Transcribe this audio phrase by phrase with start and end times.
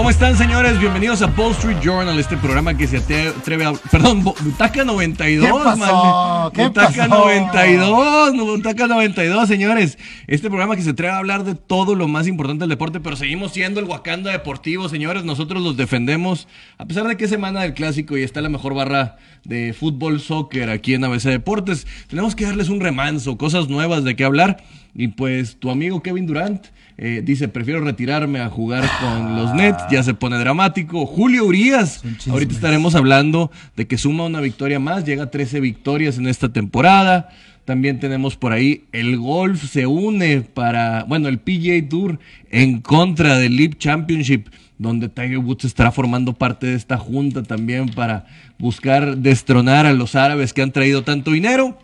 [0.00, 0.80] ¿Cómo están, señores?
[0.80, 3.74] Bienvenidos a Wall Street Journal, este programa que se atreve a.
[3.74, 6.50] Perdón, Butaca 92, ¿Qué pasó?
[6.54, 7.26] ¿Qué Butaca pasó?
[7.26, 9.98] 92, Butaca 92, señores.
[10.26, 13.14] Este programa que se atreve a hablar de todo lo más importante del deporte, pero
[13.14, 15.24] seguimos siendo el Wakanda Deportivo, señores.
[15.24, 16.48] Nosotros los defendemos,
[16.78, 20.18] a pesar de que es semana del clásico y está la mejor barra de fútbol,
[20.20, 21.86] soccer aquí en ABC Deportes.
[22.08, 24.64] Tenemos que darles un remanso, cosas nuevas de qué hablar.
[24.94, 26.68] Y pues tu amigo Kevin Durant
[27.02, 31.06] eh, dice, prefiero retirarme a jugar con los Nets, ya se pone dramático.
[31.06, 36.18] Julio Urias, ahorita estaremos hablando de que suma una victoria más, llega a 13 victorias
[36.18, 37.30] en esta temporada.
[37.64, 42.18] También tenemos por ahí el golf se une para, bueno, el PGA Tour
[42.50, 47.88] en contra del Leap Championship, donde Tiger Woods estará formando parte de esta junta también
[47.88, 48.26] para
[48.58, 51.78] buscar destronar a los árabes que han traído tanto dinero.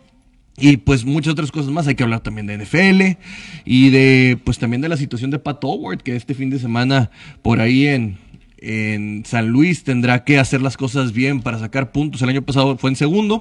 [0.58, 1.86] Y pues muchas otras cosas más.
[1.86, 3.18] Hay que hablar también de NFL
[3.66, 7.10] y de pues también de la situación de Pat Howard, que este fin de semana
[7.42, 8.16] por ahí en,
[8.58, 12.22] en San Luis tendrá que hacer las cosas bien para sacar puntos.
[12.22, 13.40] El año pasado fue en segundo,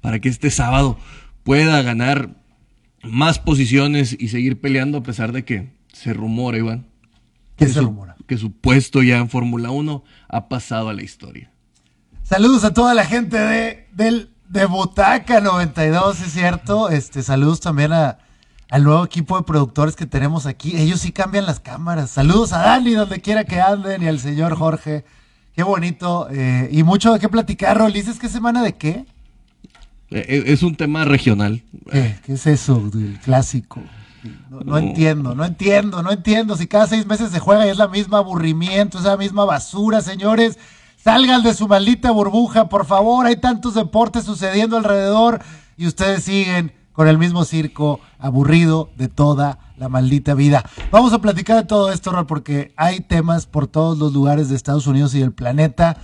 [0.00, 0.98] para que este sábado
[1.44, 2.30] pueda ganar
[3.04, 6.86] más posiciones y seguir peleando a pesar de que se rumora, Iván.
[7.56, 8.16] ¿Qué que se su- rumora?
[8.26, 11.50] Que su puesto ya en Fórmula 1 ha pasado a la historia.
[12.24, 16.88] Saludos a toda la gente de, del, de Butaca 92, es cierto.
[16.90, 18.18] Este, saludos también a,
[18.70, 20.76] al nuevo equipo de productores que tenemos aquí.
[20.76, 22.10] Ellos sí cambian las cámaras.
[22.10, 25.04] Saludos a Dani, donde quiera que anden, y al señor Jorge.
[25.54, 26.28] Qué bonito.
[26.30, 27.92] eh, y mucho de qué platicar, Rol.
[27.92, 29.04] ¿Dices qué semana de qué?
[30.10, 31.62] Eh, Es un tema regional.
[31.90, 33.82] ¿Qué, qué es eso del clásico?
[34.50, 36.56] No, no entiendo, no entiendo, no entiendo.
[36.56, 40.00] Si cada seis meses se juega y es la misma aburrimiento, es la misma basura,
[40.00, 40.58] señores.
[41.08, 43.24] Salgan de su maldita burbuja, por favor.
[43.24, 45.40] Hay tantos deportes sucediendo alrededor
[45.78, 50.68] y ustedes siguen con el mismo circo aburrido de toda la maldita vida.
[50.90, 54.56] Vamos a platicar de todo esto, Rol, porque hay temas por todos los lugares de
[54.56, 55.96] Estados Unidos y del planeta.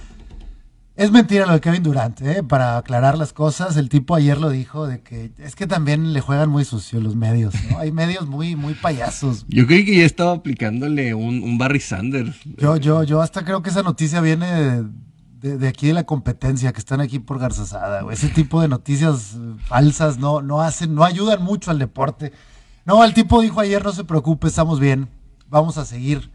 [0.96, 2.44] Es mentira lo de Kevin Durant, ¿eh?
[2.44, 3.76] para aclarar las cosas.
[3.76, 7.16] El tipo ayer lo dijo de que es que también le juegan muy sucio los
[7.16, 7.78] medios, ¿no?
[7.78, 9.44] Hay medios muy, muy payasos.
[9.48, 12.36] Yo creí que ya estaba aplicándole un, un Barry Sanders.
[12.58, 14.84] Yo, yo, yo hasta creo que esa noticia viene de,
[15.40, 18.14] de- de aquí de la competencia, que están aquí por Garzazada, güey.
[18.14, 22.30] Ese tipo de noticias falsas no, no hacen, no ayudan mucho al deporte.
[22.86, 25.08] No, el tipo dijo ayer, no se preocupe, estamos bien,
[25.48, 26.30] vamos a seguir.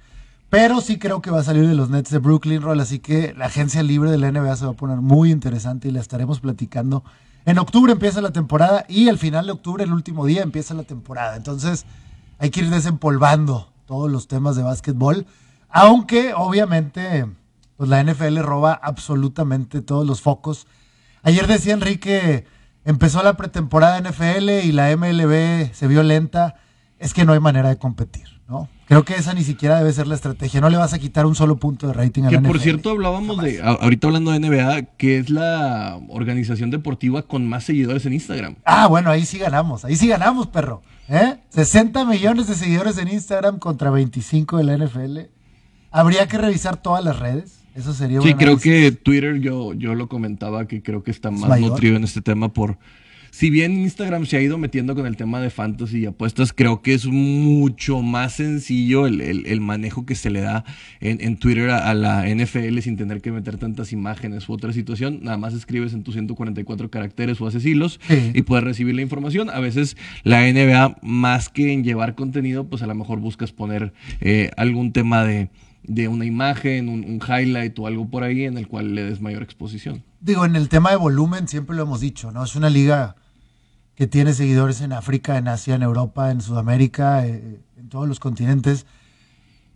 [0.50, 3.34] Pero sí creo que va a salir de los Nets de Brooklyn Roll, así que
[3.38, 6.40] la agencia libre de la NBA se va a poner muy interesante y la estaremos
[6.40, 7.04] platicando.
[7.46, 10.84] En octubre empieza la temporada y al final de octubre, el último día, empieza la
[10.84, 11.36] temporada.
[11.36, 11.86] Entonces
[12.40, 15.26] hay que ir desempolvando todos los temas de básquetbol,
[15.70, 17.26] aunque obviamente
[17.78, 20.68] pues la NFL roba absolutamente todos los focos.
[21.24, 22.46] Ayer decía Enrique,
[22.86, 26.56] empezó la pretemporada NFL y la MLB se vio lenta.
[26.98, 28.68] Es que no hay manera de competir, ¿no?
[28.88, 30.60] Creo que esa ni siquiera debe ser la estrategia.
[30.62, 32.64] No le vas a quitar un solo punto de rating a Que la por NFL.
[32.64, 38.06] cierto hablábamos de, ahorita hablando de NBA, que es la organización deportiva con más seguidores
[38.08, 38.56] en Instagram.
[38.66, 40.82] Ah, bueno, ahí sí ganamos, ahí sí ganamos, perro.
[41.08, 41.36] ¿Eh?
[41.50, 45.20] 60 millones de seguidores en Instagram contra 25 de la NFL.
[45.92, 47.60] Habría que revisar todas las redes.
[47.76, 48.64] Eso sería Sí, creo análisis.
[48.64, 52.52] que Twitter, yo, yo lo comentaba, que creo que está más nutrido en este tema
[52.52, 52.78] por...
[53.32, 56.82] Si bien Instagram se ha ido metiendo con el tema de fantasy y apuestas, creo
[56.82, 60.66] que es mucho más sencillo el, el- el manejo que se le da
[61.00, 64.74] en, en Twitter a, a la NFL sin tener que meter tantas imágenes u otra
[64.74, 65.20] situación.
[65.24, 68.32] Nada más escribes en tus 144 caracteres o haces hilos Sí.
[68.34, 69.50] y puedes recibir la información.
[69.50, 73.94] A veces la NBA, más que en llevar contenido, pues a lo mejor buscas poner
[74.22, 75.50] eh, algún tema de,
[75.84, 79.22] de una imagen, un, un highlight o algo por ahí en el cual le des
[79.22, 80.04] mayor exposición.
[80.22, 82.44] Digo, en el tema de volumen siempre lo hemos dicho, ¿no?
[82.44, 83.16] Es una liga
[83.96, 88.20] que tiene seguidores en África, en Asia, en Europa, en Sudamérica, eh, en todos los
[88.20, 88.86] continentes.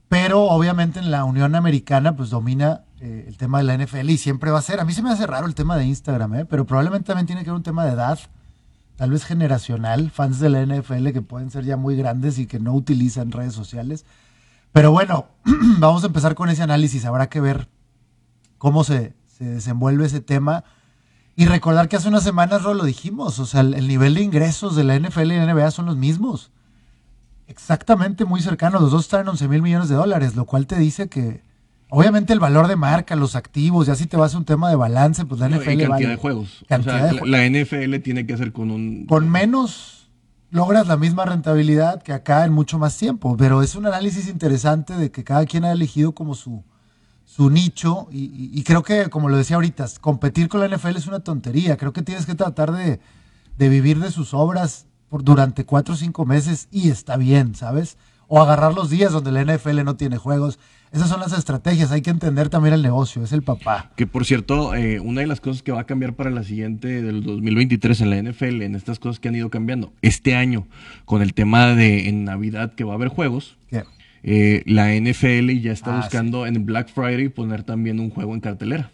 [0.10, 4.18] Pero obviamente en la Unión Americana pues domina eh, el tema de la NFL y
[4.18, 4.80] siempre va a ser.
[4.80, 6.46] A mí se me hace raro el tema de Instagram, ¿eh?
[6.46, 8.20] pero probablemente también tiene que ver un tema de edad,
[8.96, 12.60] tal vez generacional, fans de la NFL que pueden ser ya muy grandes y que
[12.60, 14.06] no utilizan redes sociales.
[14.72, 15.28] Pero bueno,
[15.80, 17.06] vamos a empezar con ese análisis.
[17.06, 17.68] Habrá que ver
[18.58, 20.64] cómo se, se desenvuelve ese tema.
[21.36, 24.22] Y recordar que hace unas semanas, Ro, lo dijimos, o sea, el, el nivel de
[24.22, 26.52] ingresos de la NFL y la NBA son los mismos.
[27.48, 28.82] Exactamente, muy cercanos.
[28.82, 31.42] Los dos están en 11 mil millones de dólares, lo cual te dice que,
[31.90, 34.76] obviamente, el valor de marca, los activos, ya si te vas a un tema de
[34.76, 36.08] balance, pues la No, NFL y cantidad vale.
[36.08, 36.66] de juegos.
[36.70, 37.30] Cantidad o sea, de la- juegos.
[37.30, 39.06] la NFL tiene que hacer con un...
[39.08, 40.10] Con menos
[40.52, 43.36] logras la misma rentabilidad que acá en mucho más tiempo.
[43.38, 46.64] Pero es un análisis interesante de que cada quien ha elegido como su,
[47.36, 48.08] su nicho.
[48.12, 51.20] Y, y- y creo que, como lo decía ahorita, competir con la NFL es una
[51.22, 51.78] tontería.
[51.78, 53.00] Creo que tienes que tratar de,
[53.58, 57.98] de vivir de sus obras por, durante cuatro o cinco meses y está bien, ¿sabes?
[58.36, 60.58] o agarrar los días donde la NFL no tiene juegos.
[60.92, 63.92] Esas son las estrategias, hay que entender también el negocio, es el papá.
[63.96, 67.04] Que por cierto, eh, una de las cosas que va a cambiar para la siguiente
[67.04, 70.66] del 2023 en la NFL, en estas cosas que han ido cambiando, este año,
[71.06, 73.58] con el tema de en Navidad que va a haber juegos,
[74.24, 78.40] eh, la NFL ya está ah, buscando en Black Friday poner también un juego en
[78.40, 78.92] cartelera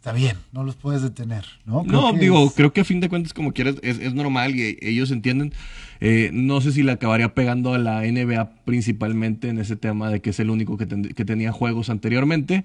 [0.00, 1.82] está bien, no los puedes detener, ¿no?
[1.84, 5.52] no, digo, creo que a fin de cuentas, como quieras, es, normal y ellos entienden.
[6.00, 10.22] Eh, no sé si le acabaría pegando a la NBA principalmente en ese tema de
[10.22, 12.64] que es el único que, que tenía juegos anteriormente,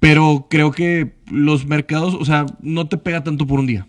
[0.00, 3.88] pero creo que los mercados, o sea, no te pega tanto por un día.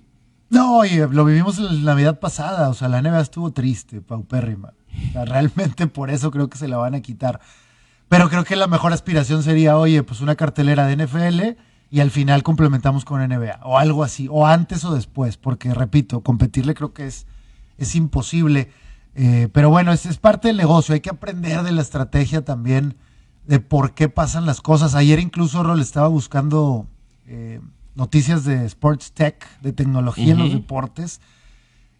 [0.50, 4.74] No, y lo vivimos en la Navidad pasada, o sea, la NBA estuvo triste, paupérrima.
[5.10, 7.40] O sea, realmente por eso creo que se la van a quitar.
[8.10, 11.60] Pero creo que la mejor aspiración sería, oye, pues una cartelera de NFL
[11.90, 16.22] y al final complementamos con NBA o algo así, o antes o después, porque repito,
[16.22, 17.26] competirle creo que es,
[17.78, 18.72] es imposible.
[19.16, 22.96] Eh, pero bueno, es, es, parte del negocio, hay que aprender de la estrategia también,
[23.46, 24.96] de por qué pasan las cosas.
[24.96, 26.86] Ayer incluso Rol estaba buscando
[27.26, 27.60] eh,
[27.96, 31.20] noticias de Sports Tech, de tecnología en los deportes.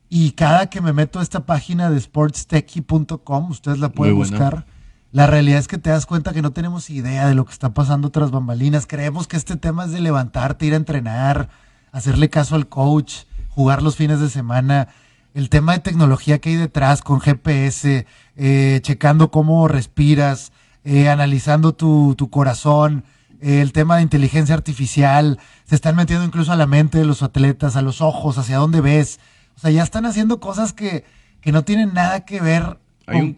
[0.10, 4.66] Y cada que me meto a esta página de sportstechy.com, ustedes la pueden buscar
[5.12, 7.74] la realidad es que te das cuenta que no tenemos idea de lo que está
[7.74, 8.86] pasando tras bambalinas.
[8.86, 11.50] Creemos que este tema es de levantarte, ir a entrenar,
[11.92, 14.90] hacerle caso al coach, jugar los fines de semana.
[15.34, 18.06] El tema de tecnología que hay detrás con GPS,
[18.36, 20.52] eh, checando cómo respiras,
[20.84, 23.04] eh, analizando tu, corazón,
[23.40, 27.24] eh, el tema de inteligencia artificial, se están metiendo incluso a la mente de los
[27.24, 29.20] atletas, a los ojos, hacia dónde ves.
[29.58, 31.04] O sea, ya están haciendo cosas que,
[31.42, 32.78] que no tienen nada que ver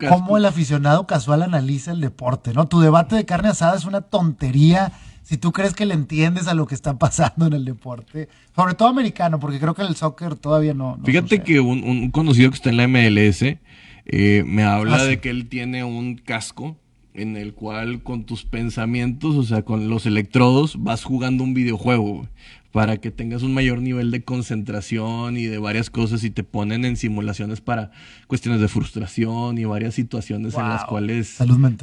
[0.10, 2.68] cómo el aficionado casual analiza el deporte, ¿no?
[2.68, 4.92] Tu debate de carne asada es una tontería
[5.24, 8.74] si tú crees que le entiendes a lo que está pasando en el deporte, sobre
[8.74, 11.00] todo americano, porque creo que el soccer todavía no.
[11.06, 15.30] Fíjate que un, conocido que está en la MLS eh, me habla ah, de que
[15.30, 16.76] él tiene un casco
[17.14, 22.28] en el cual con tus pensamientos, o sea, con los electrodos, vas jugando un videojuego
[22.72, 26.86] para que tengas un mayor nivel de concentración y de varias cosas y te ponen
[26.86, 27.92] en simulaciones para
[28.28, 31.38] cuestiones de frustración y varias situaciones en las cuales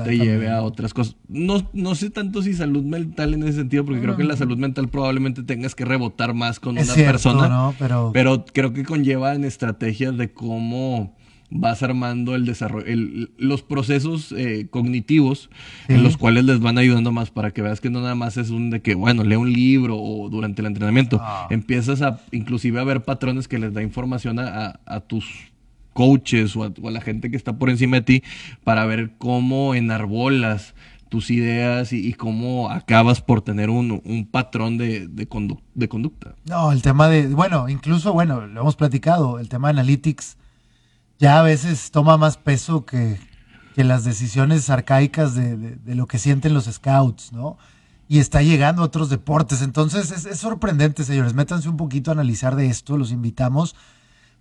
[0.04, 1.16] te lleve a otras cosas.
[1.28, 4.58] No, no sé tanto si salud mental en ese sentido, porque creo que la salud
[4.58, 8.10] mental probablemente tengas que rebotar más con una persona, pero...
[8.12, 11.16] pero creo que conllevan estrategias de cómo
[11.50, 12.86] vas armando el desarrollo,
[13.38, 15.50] los procesos eh, cognitivos
[15.88, 18.50] en los cuales les van ayudando más para que veas que no nada más es
[18.50, 21.20] un de que, bueno, lee un libro o durante el entrenamiento.
[21.22, 21.46] Ah.
[21.50, 25.52] Empiezas a inclusive a ver patrones que les da información a, tus
[25.92, 28.22] coaches o a, la gente que está por encima de ti
[28.64, 30.74] para ver cómo enarbolas
[31.08, 35.28] tus ideas y, cómo acabas por tener un, un patrón de, de,
[35.74, 36.34] de conducta.
[36.44, 40.36] No, el tema de, bueno, incluso, bueno, lo hemos platicado, el tema de analytics
[41.18, 43.18] ya a veces toma más peso que,
[43.76, 47.58] las decisiones arcaicas de, lo que sienten los scouts, ¿no?
[48.08, 49.60] Y está llegando a otros deportes.
[49.60, 51.34] Entonces es, sorprendente, señores.
[51.34, 53.76] Métanse un poquito a analizar de esto, los invitamos,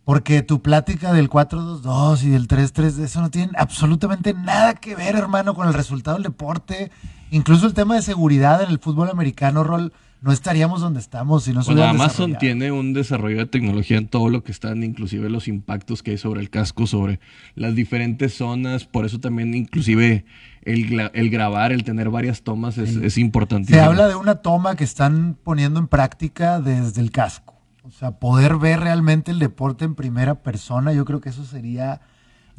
[0.06, 5.16] porque tu plática del 4-2-2 y del 3-3, eso no tiene absolutamente nada que ver,
[5.16, 6.90] hermano, con el resultado del deporte.
[7.30, 11.54] Incluso el tema de seguridad en el fútbol americano, Rol no estaríamos donde estamos si
[11.54, 15.48] no bueno, Amazon tiene un desarrollo de tecnología en todo lo que están, inclusive los
[15.48, 17.20] impactos que hay sobre el casco, sobre
[17.56, 20.26] las diferentes zonas, por eso también inclusive
[20.64, 23.74] el, el grabar, el tener varias tomas es, es importante.
[23.74, 27.56] Se habla de una toma que están poniendo en práctica desde el casco.
[27.84, 32.02] O sea, poder ver realmente el deporte en primera persona, yo creo que eso sería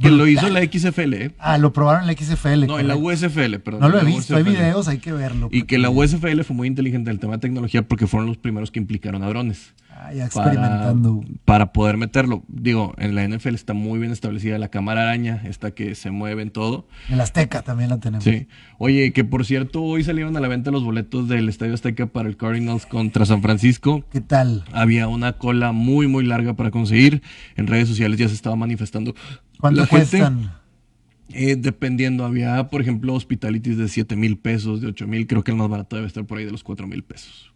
[0.00, 1.14] que lo hizo la XFL.
[1.14, 1.30] ¿eh?
[1.38, 2.66] Ah, lo probaron en la XFL.
[2.66, 3.80] No, en la USFL, perdón.
[3.80, 5.48] No lo he visto, hay videos, hay que verlo.
[5.50, 8.36] Y que la USFL fue muy inteligente en el tema de tecnología porque fueron los
[8.36, 9.74] primeros que implicaron a drones.
[9.98, 11.24] Ah, ya experimentando.
[11.46, 12.42] Para, poder meterlo.
[12.48, 16.42] Digo, en la NFL está muy bien establecida la cámara araña, esta que se mueve
[16.42, 16.86] en todo.
[17.08, 18.22] En la Azteca también la tenemos.
[18.22, 18.46] Sí.
[18.78, 22.28] Oye, que por cierto, hoy salieron a la venta los boletos del Estadio Azteca para
[22.28, 24.04] el Cardinals contra San Francisco.
[24.12, 24.64] ¿Qué tal?
[24.72, 27.22] Había una cola muy, muy larga para conseguir.
[27.56, 29.14] En redes sociales ya se estaba manifestando
[29.60, 30.52] ¿Cuánto cuestan?
[31.30, 35.26] Eh, dependiendo, había, por ejemplo, hospitalities de 7 mil pesos, de 8 mil.
[35.26, 37.52] Creo que el más barato debe estar por ahí de los 4 mil pesos.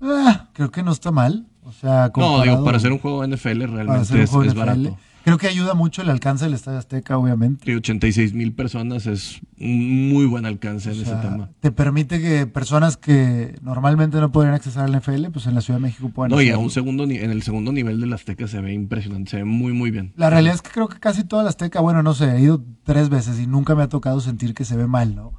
[0.00, 1.46] Ah, creo que no está mal.
[1.62, 4.98] O sea, no, digo, para hacer un juego NFL realmente es, barato.
[5.24, 7.70] Creo que ayuda mucho el alcance del Estadio Azteca, obviamente.
[7.70, 11.50] Y 86 mil personas es un muy buen alcance en ese tema.
[11.60, 15.78] Te permite que personas que normalmente no podrían acceder al NFL, pues en la Ciudad
[15.78, 18.60] de México puedan No, y a un segundo, en el segundo nivel del Azteca se
[18.60, 20.12] ve impresionante, se ve muy, muy bien.
[20.16, 22.62] La realidad es que creo que casi toda la Azteca, bueno, no sé, he ido
[22.84, 25.32] tres veces y nunca me ha tocado sentir que se ve mal, ¿no?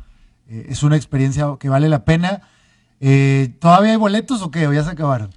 [0.48, 2.42] Eh, es una experiencia que vale la pena.
[3.00, 4.68] Eh, ¿Todavía hay boletos o qué?
[4.68, 5.32] ¿O ya se acabaron?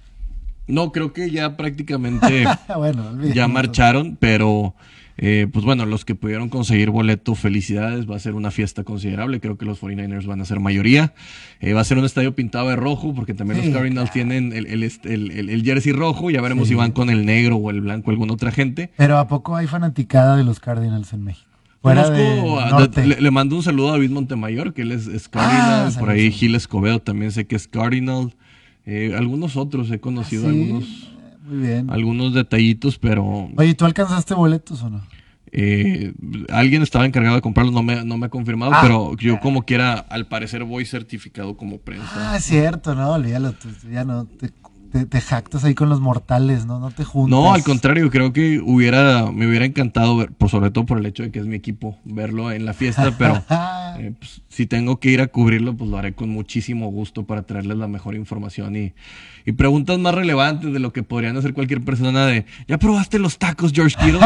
[0.67, 2.45] No, creo que ya prácticamente
[3.33, 4.73] ya marcharon, pero
[5.17, 9.39] Eh, pues bueno, los que pudieron conseguir boleto, felicidades, va a ser una fiesta considerable,
[9.39, 11.13] creo que los 49ers van a ser mayoría.
[11.61, 14.27] Eh, va a ser un estadio pintado de rojo, porque también Sí, los Cardinals claro.
[14.27, 16.73] tienen el, el, el- el- jersey rojo, ya veremos Sí.
[16.73, 18.91] si van con el negro o el blanco, alguna otra gente.
[18.97, 21.49] Pero ¿a poco hay fanaticada de los Cardinals en México?
[21.81, 25.29] Fuera Conozco a- le, le mando un saludo a David Montemayor, que él es, es
[25.29, 26.29] Cardinal, Ah, por ahí.
[26.29, 28.35] Gil Escobedo también sé que es Cardinal.
[28.85, 31.11] Eh, algunos otros he conocido, Ah, Sí, algunos,
[31.43, 31.89] Muy bien.
[31.89, 35.01] algunos detallitos, pero Oye, ¿tú alcanzaste boletos o no?
[35.57, 36.13] Eh,
[36.49, 38.79] alguien estaba encargado de comprarlo, no me, no me ha confirmado, Ah.
[38.81, 42.33] pero yo como quiera, al parecer voy certificado como prensa.
[42.33, 44.49] Ah, es cierto, no, olvídalo, tú ya no, te,
[44.95, 46.79] te, te jactas ahí con los mortales, ¿no?
[46.79, 47.29] No te juntas.
[47.29, 51.05] no, al contrario, creo que hubiera, me hubiera encantado ver, por sobre todo por el
[51.05, 53.43] hecho de que es mi equipo, verlo en la fiesta, pero
[53.99, 57.43] eh, pues, si tengo que ir a cubrirlo, pues lo haré con muchísimo gusto para
[57.43, 58.93] traerles la mejor información y,
[59.45, 63.37] y preguntas más relevantes de lo que podrían hacer cualquier persona de, ¿ya probaste los
[63.37, 64.21] tacos, George Kittle?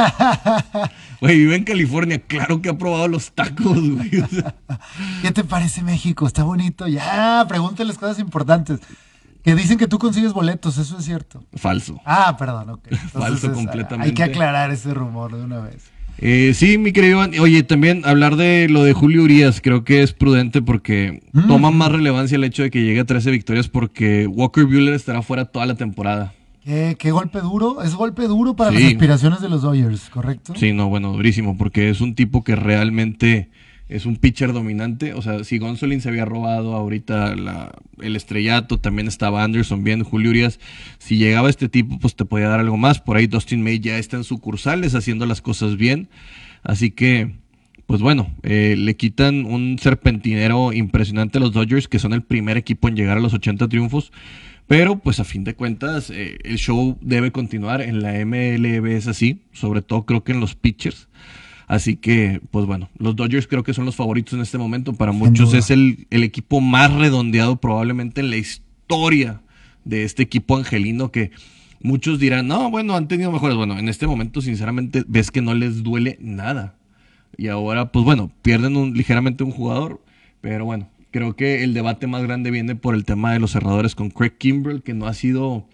[1.20, 4.22] Güey, vive en California, claro que ha probado los tacos, güey.
[4.22, 4.56] o sea.
[5.22, 6.26] ¿Qué te parece México?
[6.26, 6.88] Está bonito.
[6.88, 8.80] Ya, pregúntales cosas importantes.
[9.44, 11.44] Que dicen que tú consigues boletos, eso es cierto.
[11.56, 12.00] Falso.
[12.06, 12.82] Ah, perdón, ok.
[12.92, 14.08] Entonces, Falso es- completamente.
[14.10, 15.90] Hay que aclarar ese rumor de una vez.
[16.22, 17.32] Eh, sí, mi querido Iván.
[17.40, 21.48] Oye, también hablar de lo de Julio Urias creo que es prudente porque Mm.
[21.48, 25.22] toma más relevancia el hecho de que llegue a 13 victorias porque Walker Buehler estará
[25.22, 26.34] fuera toda la temporada.
[26.66, 27.82] ¿Qué, qué golpe duro?
[27.84, 28.84] Es golpe duro para Sí.
[28.84, 30.54] las aspiraciones de los Dodgers, ¿correcto?
[30.58, 33.50] Sí, no, bueno, durísimo porque es un tipo que realmente
[33.90, 35.14] es un pitcher dominante.
[35.14, 37.34] O sea, si Gonsolin se había robado ahorita
[38.00, 40.60] el estrellato, también estaba Anderson bien, Julio Urias.
[41.00, 43.02] Si llegaba este tipo, pues te podía dar algo más.
[43.02, 46.08] Por ahí Dustin May ya está en sucursales haciendo las cosas bien.
[46.62, 47.34] Así que,
[47.88, 52.58] pues bueno, eh, le quitan un serpentinero impresionante a los Dodgers, que son el primer
[52.58, 54.12] equipo en llegar a los 80 triunfos.
[54.68, 57.82] Pero, pues a fin de cuentas, eh, el show debe continuar.
[57.82, 61.08] En la MLB es así, sobre todo creo que en los pitchers.
[61.70, 64.94] Así que, pues bueno, los Dodgers creo que son los favoritos en este momento.
[64.94, 65.60] Para Sin muchos duda.
[65.60, 69.42] es el, el equipo más redondeado probablemente en la historia
[69.86, 71.30] de este equipo angelino que
[71.82, 73.56] muchos dirán, no, bueno, han tenido mejores.
[73.56, 76.76] Bueno, en este momento, sinceramente, ves que no les duele nada.
[77.38, 80.02] Y ahora, pues bueno, pierden un, ligeramente un jugador,
[80.42, 83.94] pero bueno, creo que el debate más grande viene por el tema de los cerradores
[83.94, 85.68] con Craig Kimbrell, que no ha sido,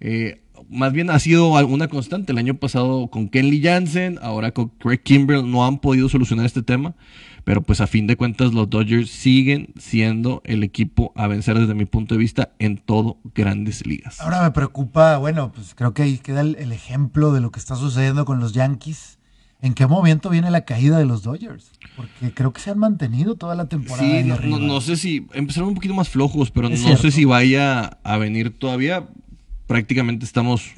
[0.00, 2.32] eh, más bien ha sido una constante.
[2.32, 6.62] El año pasado con Kenley Jansen, ahora con Craig Kimbrell no han podido solucionar este
[6.62, 6.94] tema,
[7.44, 11.74] pero pues a fin de cuentas los Dodgers siguen siendo el equipo a vencer desde
[11.74, 14.20] mi punto de vista en todo grandes ligas.
[14.20, 17.58] Ahora me preocupa, bueno, pues creo que ahí queda el, el ejemplo de lo que
[17.60, 19.18] está sucediendo con los Yankees.
[19.60, 21.72] ¿En qué momento viene la caída de los Dodgers?
[21.96, 24.06] Porque creo que se han mantenido toda la temporada.
[24.08, 27.02] Sí, no, no- no sé si empezaron un poquito más flojos, pero Es no cierto.
[27.02, 29.08] sé si vaya a venir todavía.
[29.68, 30.72] Prácticamente estamos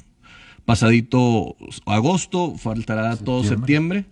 [0.65, 1.55] pasadito
[1.87, 4.05] agosto, faltará todo septiembre,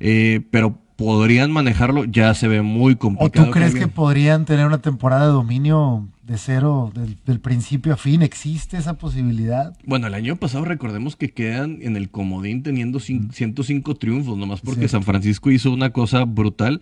[0.00, 3.46] eh, pero podrían manejarlo, ya se ve muy ¿O complicado.
[3.46, 7.96] tú crees que podrían tener una temporada de dominio de cero del, del principio a
[7.96, 8.22] fin?
[8.22, 9.76] ¿Existe esa posibilidad?
[9.84, 14.60] Bueno, el año pasado recordemos que quedan en el comodín teniendo cin- 105 triunfos, nomás
[14.60, 14.86] porque.
[14.88, 16.80] San Francisco hizo una cosa brutal.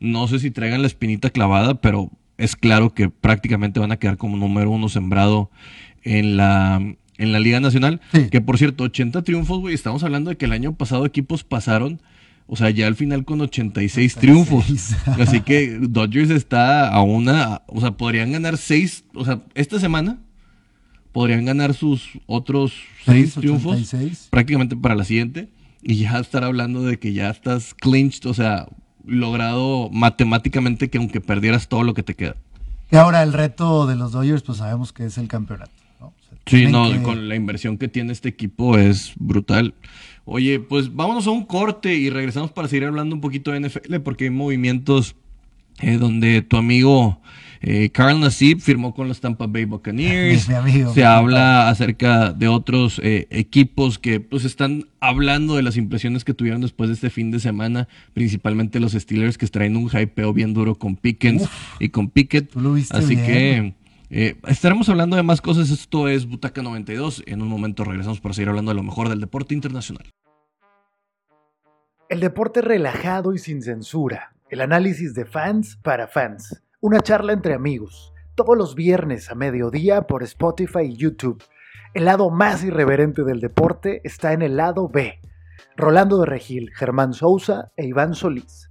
[0.00, 4.18] No sé si traigan la espinita clavada, pero es claro que prácticamente van a quedar
[4.18, 5.50] como número uno sembrado
[6.02, 6.76] en la,
[7.18, 8.00] en la Liga Nacional.
[8.12, 8.28] Sí.
[8.30, 9.74] Que por cierto, 80 triunfos, güey.
[9.74, 12.00] Estamos hablando de que el año pasado equipos pasaron,
[12.46, 14.64] o sea, ya al final con 86 triunfos.
[14.64, 14.96] 86.
[15.20, 20.18] Así que Dodgers está a una, o sea, podrían ganar seis, o sea, esta semana
[21.12, 22.72] podrían ganar sus otros
[23.04, 24.28] seis Seis, triunfos 86.
[24.30, 25.50] prácticamente para la siguiente
[25.82, 28.66] y ya estar hablando de que ya estás clinched, o sea,
[29.04, 32.36] logrado matemáticamente que aunque perdieras todo lo que te queda.
[32.90, 35.72] Y ahora el reto de los Dodgers, pues sabemos que es el campeonato.
[36.46, 39.74] Sí, no, que- con la inversión que tiene este equipo es brutal.
[40.24, 43.98] Oye, pues vámonos a un corte y regresamos para seguir hablando un poquito de NFL
[44.00, 45.16] porque hay movimientos
[45.80, 47.20] eh, donde tu amigo
[47.60, 50.48] eh, Carl Nassib firmó con los Tampa Bay Buccaneers.
[50.48, 55.76] Mi amigo, Se habla acerca de otros eh, equipos que pues están hablando de las
[55.76, 59.88] impresiones que tuvieron después de este fin de semana, principalmente los Steelers que traen un
[59.90, 61.48] hypeo bien duro con Pickens
[61.80, 62.50] y con Pickett.
[62.50, 63.26] Tú lo viste Así bien.
[63.26, 63.74] que
[64.14, 65.70] eh, estaremos hablando de más cosas.
[65.70, 67.22] Esto es Butaca 92.
[67.26, 70.10] En un momento regresamos para seguir hablando de lo mejor del deporte internacional.
[72.10, 74.34] El deporte relajado y sin censura.
[74.50, 76.62] El análisis de fans para fans.
[76.82, 78.12] Una charla entre amigos.
[78.34, 81.42] Todos los viernes a mediodía por Spotify y YouTube.
[81.94, 85.20] El lado más irreverente del deporte está en el lado B.
[85.74, 88.68] Rolando de Regil, Germán Sousa e Iván Solís.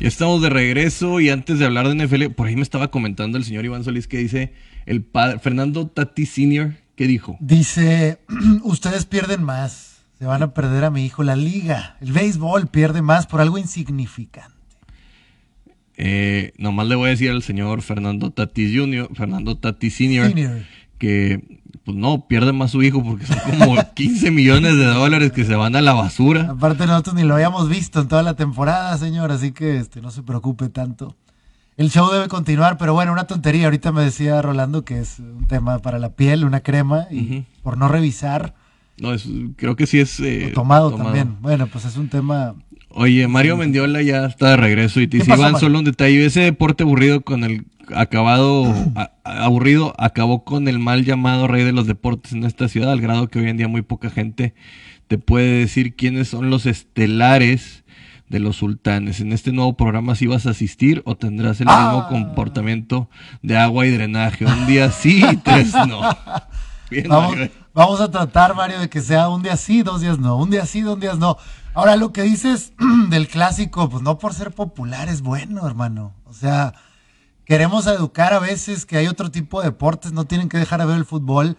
[0.00, 3.36] Ya estamos de regreso y antes de hablar de NFL, por ahí me estaba comentando
[3.36, 4.52] el señor Iván Solís que dice
[4.86, 7.36] el padre Fernando Tati Senior, ¿qué dijo?
[7.40, 8.20] Dice,
[8.62, 11.24] ustedes pierden más Se van a perder a mi hijo.
[11.24, 14.56] La liga, el béisbol pierde más por algo insignificante.
[15.96, 20.32] Eh, nomás le voy a decir al señor Fernando Tatis Jr., Fernando Tatis Sr.,
[20.98, 25.44] que pues no, pierde más su hijo porque son como 15 millones de dólares que
[25.44, 26.48] se van a la basura.
[26.50, 30.10] Aparte nosotros ni lo habíamos visto en toda la temporada, señor, así que este, no
[30.10, 31.16] se preocupe tanto.
[31.76, 33.66] El show debe continuar, pero bueno, una tontería.
[33.66, 37.78] Ahorita me decía Rolando que es un tema para la piel, una crema, y por
[37.78, 38.54] no revisar,
[39.00, 40.18] No, es- creo que sí es...
[40.18, 41.36] eh, tomado, también.
[41.40, 42.54] Bueno, pues es un tema...
[42.90, 45.66] Oye, Mario Mendiola ya está de regreso y te ¿Qué dice, pasó, Iván, Mario?
[45.68, 46.26] solo un detalle.
[46.26, 47.64] Ese deporte aburrido con el
[47.94, 48.64] acabado,
[48.96, 53.00] a- aburrido, acabó con el mal llamado rey de los deportes en esta ciudad, al
[53.00, 54.54] grado que hoy en día muy poca gente
[55.06, 57.84] te puede decir quiénes son los estelares
[58.28, 59.20] de los sultanes.
[59.20, 62.08] En este nuevo programa si vas a asistir o tendrás el mismo Ah.
[62.10, 63.08] comportamiento
[63.42, 64.44] de agua y drenaje.
[64.44, 66.00] Un día sí y tres no.
[66.90, 67.50] Bien, Vamos, Mario.
[67.72, 70.66] vamos a tratar, Mario, de que sea un día sí, dos días no, un día
[70.66, 71.38] sí, dos días no.
[71.74, 72.72] Ahora, lo que dices
[73.08, 76.12] del clásico, pues no por ser popular es bueno, hermano.
[76.26, 76.74] O sea,
[77.48, 80.86] queremos educar a veces que hay otro tipo de deportes, no tienen que dejar de
[80.86, 81.56] ver el fútbol,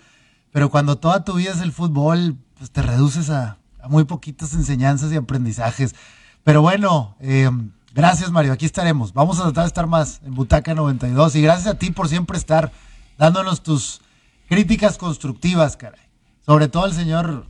[0.52, 3.58] pero cuando toda tu vida es el fútbol, pues te reduces a,
[3.90, 5.96] muy poquitas enseñanzas y aprendizajes.
[6.44, 7.50] Pero bueno, eh,
[7.96, 9.14] gracias Mario, aquí estaremos.
[9.14, 12.38] Vamos a tratar de estar más en Butaca 92 y gracias a ti por siempre
[12.38, 12.72] estar
[13.18, 14.02] dándonos tus
[14.48, 16.02] críticas constructivas, caray.
[16.46, 17.48] Sobre todo al señor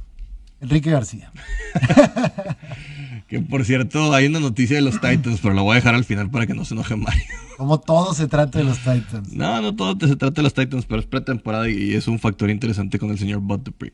[0.62, 1.32] Enrique García.
[3.28, 6.06] Que por cierto, hay una noticia de los Titans, pero la voy a dejar al
[6.06, 7.24] final para que no se enoje Mario.
[7.58, 9.34] Como todo se trata de los Titans.
[9.34, 12.50] No, no todo se trata de los Titans, pero es pretemporada y es un factor
[12.50, 13.94] interesante con el señor Bud Dupree.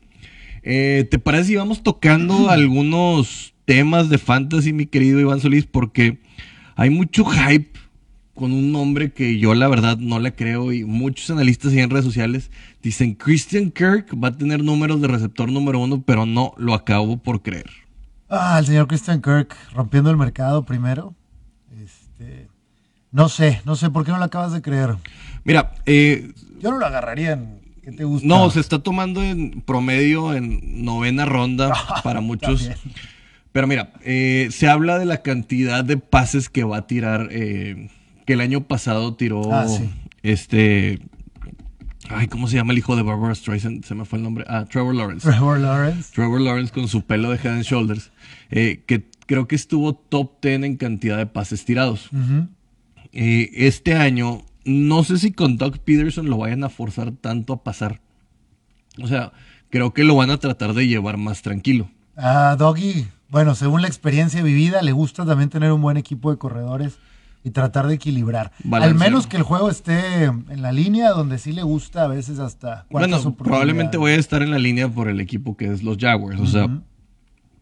[0.62, 5.66] Eh, ¿Te parece si vamos tocando algunos temas de fantasy, mi querido Iván Solís?
[5.66, 6.20] Porque
[6.76, 7.76] hay mucho hype
[8.36, 11.88] con un nombre que yo la verdad no le creo y muchos analistas y en
[11.88, 12.50] redes sociales
[12.82, 17.16] dicen Christian Kirk va a tener números de receptor número uno, pero no lo acabo
[17.16, 17.85] por creer.
[18.28, 21.14] Ah, el señor Christian Kirk rompiendo el mercado primero.
[21.84, 22.48] Este,
[23.12, 24.96] no sé, no sé por qué no lo acabas de creer.
[25.44, 27.60] Mira, eh, Yo no lo agarraría en.
[27.82, 28.26] ¿Qué te gusta?
[28.26, 31.72] no, se está tomando en promedio en novena ronda
[32.02, 32.68] para muchos.
[33.52, 37.88] Pero mira, eh, se habla de la cantidad de pases que va a tirar, eh,
[38.26, 39.88] que el año pasado tiró Ah, sí.
[40.22, 41.00] este...
[42.10, 43.84] Ay, ¿cómo se llama el hijo de Barbara Streisand?
[43.84, 44.44] Se me fue el nombre.
[44.48, 45.28] Ah, Trevor Lawrence.
[45.28, 46.12] Trevor Lawrence.
[46.14, 48.12] Trevor Lawrence con su pelo de Head and Shoulders,
[48.50, 52.10] eh, que creo que estuvo top 10 en cantidad de pases tirados.
[53.12, 57.64] Eh, este año, no sé si con Doug Peterson lo vayan a forzar tanto a
[57.64, 58.00] pasar.
[59.02, 59.32] O sea,
[59.70, 61.90] creo que lo van a tratar de llevar más tranquilo.
[62.16, 66.38] A Doggy, bueno, según la experiencia vivida, le gusta también tener un buen equipo de
[66.38, 66.98] corredores
[67.46, 68.50] y tratar de equilibrar.
[68.72, 72.40] Al menos que el juego esté en la línea donde sí le gusta a veces
[72.40, 75.96] hasta Bueno, probablemente voy a estar en la línea por el equipo que es los
[75.96, 76.40] Jaguars.
[76.40, 76.82] O sea,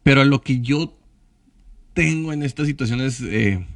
[0.03, 0.97] pero lo que yo
[1.92, 3.20] tengo en esta situación es.
[3.20, 3.66] eh,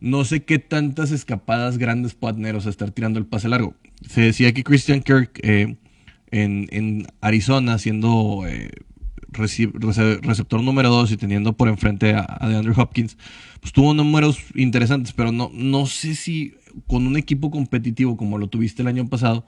[0.00, 3.74] no sé qué tantas escapadas grandes pueda tener, o sea, estar tirando el pase largo.
[4.06, 5.76] Se decía que Christian Kirk eh,
[6.30, 8.70] en, en Arizona, siendo eh,
[9.32, 13.16] receptor número 2 y teniendo por enfrente a, a DeAndre Hopkins,
[13.60, 16.54] pues tuvo números interesantes, pero no, no sé si
[16.86, 19.46] con un equipo competitivo como lo tuviste el año pasado,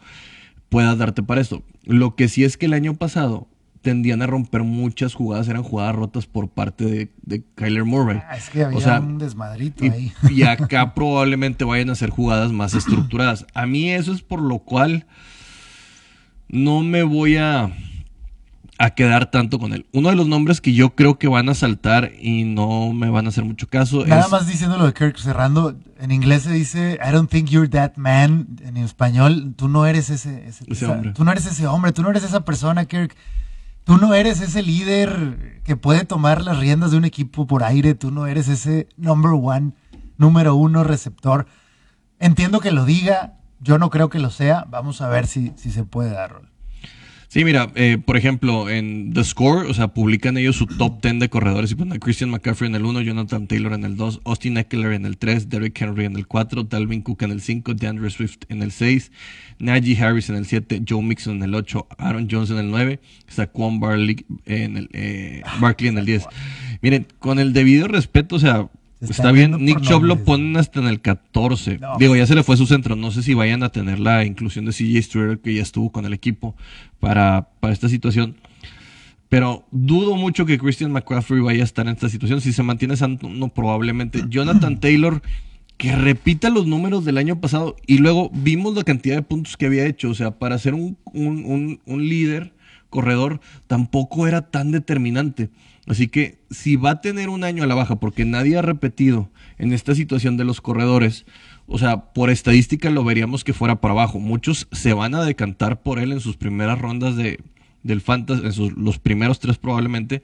[0.68, 1.62] puedas darte para esto.
[1.84, 3.48] Lo que sí es que el año pasado
[3.82, 8.20] tendían a romper muchas jugadas, eran jugadas rotas por parte de, de Kyler Murray.
[8.28, 10.12] Ah, es que había O sea, un desmadrito y, ahí.
[10.30, 13.44] y acá probablemente vayan a hacer jugadas más estructuradas.
[13.54, 15.06] A mí eso es por lo cual
[16.48, 17.70] no me voy a,
[18.84, 19.86] a quedar tanto con él.
[19.92, 23.26] Uno de los nombres que yo creo que van a saltar y no me van
[23.26, 24.30] a hacer mucho caso Nada es...
[24.30, 27.92] más diciendo lo de Kirk cerrando, en inglés se dice I don't think you're that
[27.96, 28.48] man.
[28.64, 31.12] En español, tú no eres ese, ese- Ese esa- hombre.
[31.12, 33.14] Tú no eres ese hombre, tú no eres esa persona, Kirk.
[33.84, 37.94] Tú no eres ese líder que puede tomar las riendas de un equipo por aire.
[37.94, 39.72] Tú no eres ese number one,
[40.18, 41.46] número uno receptor.
[42.18, 43.34] Entiendo que lo diga.
[43.60, 44.66] Yo no creo que lo sea.
[44.68, 46.42] Vamos a ver si, si se puede dar.
[47.32, 51.18] Sí, mira, eh, por ejemplo, en The Score, o sea, publican ellos su top 10
[51.18, 54.20] de corredores y ponen a Christian McCaffrey en el 1, Jonathan Taylor en el 2,
[54.26, 57.72] Austin Eckler en el 3, Derrick Henry en el 4, Dalvin Cook en el 5,
[57.72, 59.12] DeAndre Swift en el 6,
[59.60, 63.00] Najee Harris en el 7, Joe Mixon en el 8, Aaron Jones en el 9,
[63.28, 66.26] Saquon Barley en el, eh, Barkley en el 10.
[66.82, 68.68] Miren, con el debido respeto, o sea,
[69.10, 71.78] Está bien, Nick Chubb lo ponen hasta en el 14.
[71.78, 71.96] No.
[71.98, 72.94] Digo, ya se le fue su centro.
[72.96, 76.04] No sé si vayan a tener la inclusión de CJ Stroud, que ya estuvo con
[76.06, 76.54] el equipo
[77.00, 78.36] para, para esta situación.
[79.28, 82.40] Pero dudo mucho que Christian McCaffrey vaya a estar en esta situación.
[82.40, 84.20] Si se mantiene sano, no, probablemente.
[84.28, 85.22] Jonathan Taylor,
[85.78, 87.76] que repita los números del año pasado.
[87.86, 90.10] Y luego vimos la cantidad de puntos que había hecho.
[90.10, 92.52] O sea, para ser un, un- un- un líder,
[92.90, 95.48] corredor tampoco era tan determinante.
[95.86, 99.30] Así que si va a tener un año a la baja, porque nadie ha repetido
[99.58, 101.26] en esta situación de los corredores,
[101.66, 104.20] o sea, por estadística lo veríamos que fuera para abajo.
[104.20, 107.40] Muchos se van a decantar por él en sus primeras rondas de,
[107.82, 110.22] del Fantasy, en sus, los primeros tres probablemente.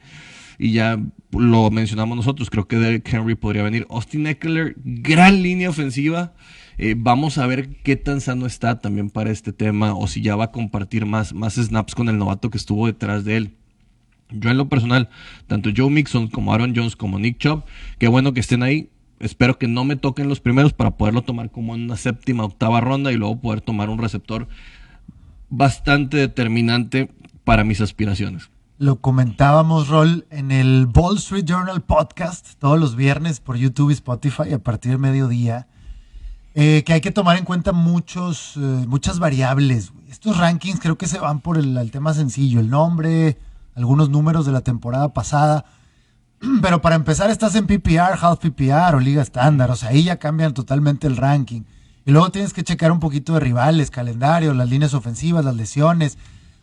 [0.61, 1.01] Y ya
[1.33, 3.87] lo mencionamos nosotros, creo que Derek Henry podría venir.
[3.91, 6.35] Austin Eckler, gran línea ofensiva.
[6.79, 10.37] Eh, vamos a ver qué tan sano está también para este tema o si ya
[10.37, 13.55] va a compartir más, más snaps con el novato que estuvo detrás de él.
[14.31, 15.09] Yo en lo personal,
[15.47, 17.63] tanto Joe Mixon como Aaron Jones como Nick Chubb,
[17.99, 18.91] qué bueno que estén ahí.
[19.21, 22.81] Espero que no me toquen los primeros para poderlo tomar como en una séptima, octava
[22.81, 24.49] ronda y luego poder tomar un receptor
[25.49, 27.11] bastante determinante
[27.45, 28.51] para mis aspiraciones.
[28.77, 33.95] Lo comentábamos, Rol, en el Wall Street Journal podcast, todos los viernes por YouTube y
[33.95, 35.67] Spotify a partir del mediodía,
[36.55, 39.93] eh, que hay que tomar en cuenta muchos, eh, muchas variables.
[40.09, 43.37] Estos rankings creo que se van por el tema sencillo, el nombre,
[43.79, 45.65] algunos números de la temporada pasada.
[46.63, 50.19] Pero para empezar estás en PPR, half PPR o liga estándar, o sea, ahí ya
[50.19, 51.63] cambian totalmente el ranking.
[52.05, 56.17] Y luego tienes que checar un poquito de rivales, calendario, las líneas ofensivas, las lesiones.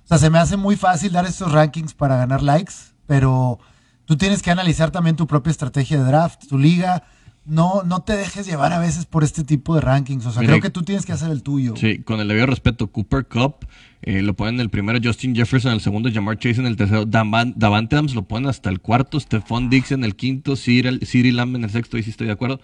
[0.04, 2.73] O sea, se me hace muy fácil dar estos rankings para ganar likes,
[3.06, 3.60] pero
[4.06, 7.04] tú tienes que analizar también tu propia estrategia de draft, tu liga.
[7.45, 10.25] No, no te dejes llevar a veces por este tipo de rankings.
[10.25, 11.75] O sea, creo que tú tienes que hacer el tuyo.
[11.75, 13.67] Sí, con el debido respeto, Cooper Cup
[14.01, 16.75] eh, lo ponen en el primero, Justin Jefferson en el segundo, Jamar Chase en el
[16.75, 21.55] tercero, Davante Adams lo ponen hasta el cuarto, Stephon Dix en el quinto, Cyril Lamb
[21.55, 22.62] en el sexto, y sí estoy de acuerdo.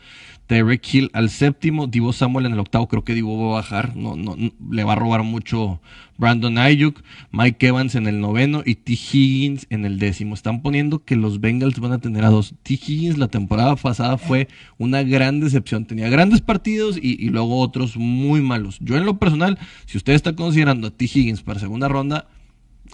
[0.51, 3.95] Tyreek Hill al séptimo, Divo Samuel en el octavo, creo que Divo va a bajar,
[3.95, 4.35] no, no,
[4.69, 5.79] le va a robar mucho
[6.17, 8.91] Brandon Ayuk, Mike Evans en el noveno y T.
[8.91, 10.33] Higgins en el décimo.
[10.33, 12.53] Están poniendo que los Bengals van a tener a dos.
[12.63, 12.73] T.
[12.73, 17.95] Higgins la temporada pasada fue una gran decepción, tenía grandes partidos y, y luego otros
[17.95, 18.77] muy malos.
[18.81, 21.05] Yo en lo personal, si usted está considerando a T.
[21.05, 22.27] Higgins para segunda ronda,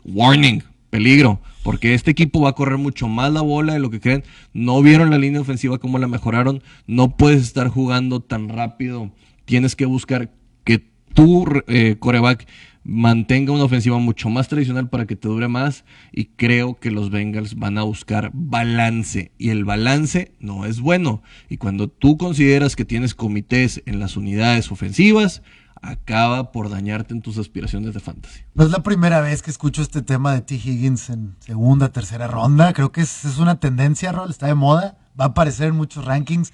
[0.06, 4.00] warning, peligro, porque este equipo va a correr mucho más la bola de lo que
[4.00, 4.24] creen.
[4.54, 9.12] No vieron la línea ofensiva como la mejoraron, no puedes estar jugando tan rápido.
[9.44, 10.32] Tienes que buscar
[10.64, 10.82] que
[11.14, 12.48] tu eh, coreback
[12.86, 17.10] mantenga una ofensiva mucho más tradicional para que te dure más y creo que los
[17.10, 22.78] Bengals van a buscar balance y el balance no es bueno y cuando tú consideras
[22.78, 25.42] que tienes comités en las unidades ofensivas
[25.88, 28.42] acaba por dañarte en tus aspiraciones de fantasy.
[28.54, 30.56] No es la primera vez que escucho este tema de T.
[30.56, 32.74] Higgins en segunda, tercera ronda.
[32.74, 34.98] Creo que es, una tendencia, Rol, está de moda.
[35.20, 36.52] Va a aparecer en muchos rankings.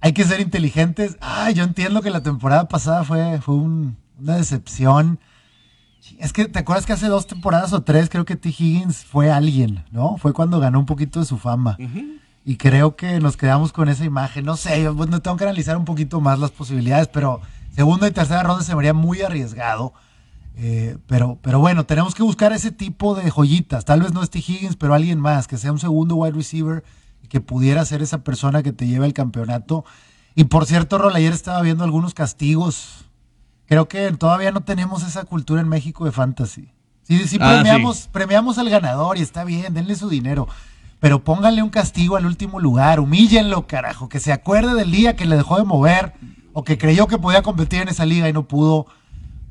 [0.00, 1.16] Hay que ser inteligentes.
[1.20, 5.18] Ah, yo entiendo que la temporada pasada fue, fue una decepción.
[6.18, 8.50] Es que, ¿te acuerdas que hace dos temporadas o tres creo que T.
[8.50, 10.18] Higgins fue alguien, ¿no?
[10.18, 11.78] Fue cuando ganó un poquito de su fama.
[12.44, 14.44] Y creo que nos quedamos con esa imagen.
[14.44, 17.40] No sé, yo pues, tengo que analizar un poquito más las posibilidades, pero
[17.76, 19.92] segunda y tercera ronda se vería muy arriesgado.
[20.56, 23.84] Eh, pero, pero bueno, tenemos que buscar ese tipo de joyitas.
[23.84, 26.82] Tal vez no este Higgins, pero alguien más, que sea un segundo wide receiver
[27.22, 29.84] y que pudiera ser esa persona que te lleve el campeonato.
[30.34, 33.04] Y por cierto, Rol, ayer estaba viendo algunos castigos.
[33.66, 36.72] Creo que todavía no tenemos esa cultura en México de fantasy.
[37.02, 40.48] Sí, sí, ah, premiamos, premiamos al ganador y está bien, denle su dinero.
[40.98, 45.26] Pero pónganle un castigo al último lugar, humíllenlo, carajo, que se acuerde del día que
[45.26, 46.14] le dejó de mover
[46.58, 48.86] o que creyó que podía competir en esa liga y no pudo,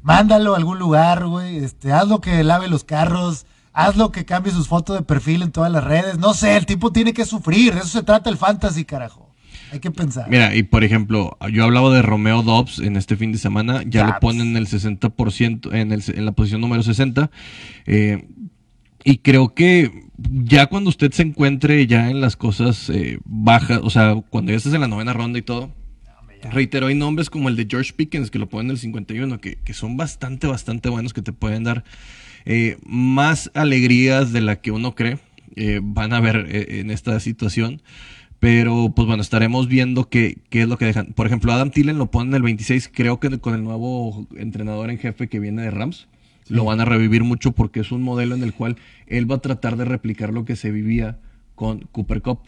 [0.02, 4.68] mándalo a algún lugar, güey, este, hazlo que lave los carros, hazlo que cambie sus
[4.68, 7.82] fotos de perfil en todas las redes, no sé, el tipo tiene que sufrir, de
[7.82, 9.30] eso se trata el fantasy, carajo.
[9.72, 10.28] Hay que pensar.
[10.32, 14.04] Mira, y por ejemplo, yo hablaba de Romeo Dobbs en este fin de semana, ya
[14.04, 17.30] lo ponen en el 60%, en, el, en la posición número 60.
[17.86, 18.28] Eh,
[19.04, 23.92] y creo que ya cuando usted se encuentre ya en las cosas eh, bajas, o
[23.92, 25.72] sea, cuando ya estés en la novena ronda y todo,
[26.44, 29.56] Reitero, hay nombres como el de George Pickens, que lo ponen en el 51, que,
[29.58, 31.84] que son bastante, bastante buenos, que te pueden dar
[32.46, 35.18] eh, más alegrías de la que uno cree.
[35.56, 37.82] Eh, van a ver eh, en esta situación.
[38.40, 41.14] Pero, pues bueno, estaremos viendo qué, qué, es lo que dejan.
[41.14, 44.92] Por ejemplo, Adam Tillen lo ponen en el 26, creo que con el nuevo entrenador
[44.92, 46.08] en jefe que viene de Rams.
[46.48, 49.42] Lo van a revivir mucho porque es un modelo en el cual él va a
[49.42, 51.18] tratar de replicar lo que se vivía
[51.56, 52.42] con Cooper Cup.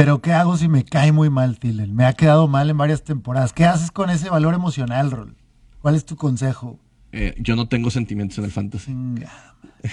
[0.00, 1.94] Pero ¿qué hago si me cae muy mal, Thielen?
[1.94, 3.52] Me ha quedado mal en varias temporadas.
[3.52, 5.36] ¿Qué haces con ese valor emocional, Rol?
[5.82, 6.78] ¿Cuál es tu consejo?
[7.12, 8.96] Eh, yo no tengo sentimientos en el fantasy.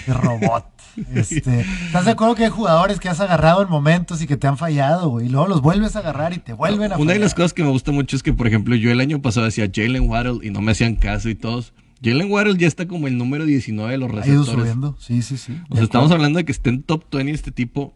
[0.06, 0.64] Qué robot.
[1.14, 4.46] este, ¿Estás de acuerdo que hay jugadores que has agarrado en momentos y que te
[4.46, 5.20] han fallado?
[5.20, 7.62] Y luego los vuelves a agarrar y te vuelven a Una de las cosas que
[7.62, 10.48] me gusta mucho es que, por ejemplo, yo el año pasado decía Jalen Waddle y
[10.48, 11.74] no me hacían caso y todos.
[12.02, 14.48] Jalen Waddle ya está como el número 19 de los receptores.
[14.48, 15.60] Ha ido subiendo, sí, sí, sí.
[15.68, 17.92] O sea, estamos hablando de que esté en top 20 este tipo.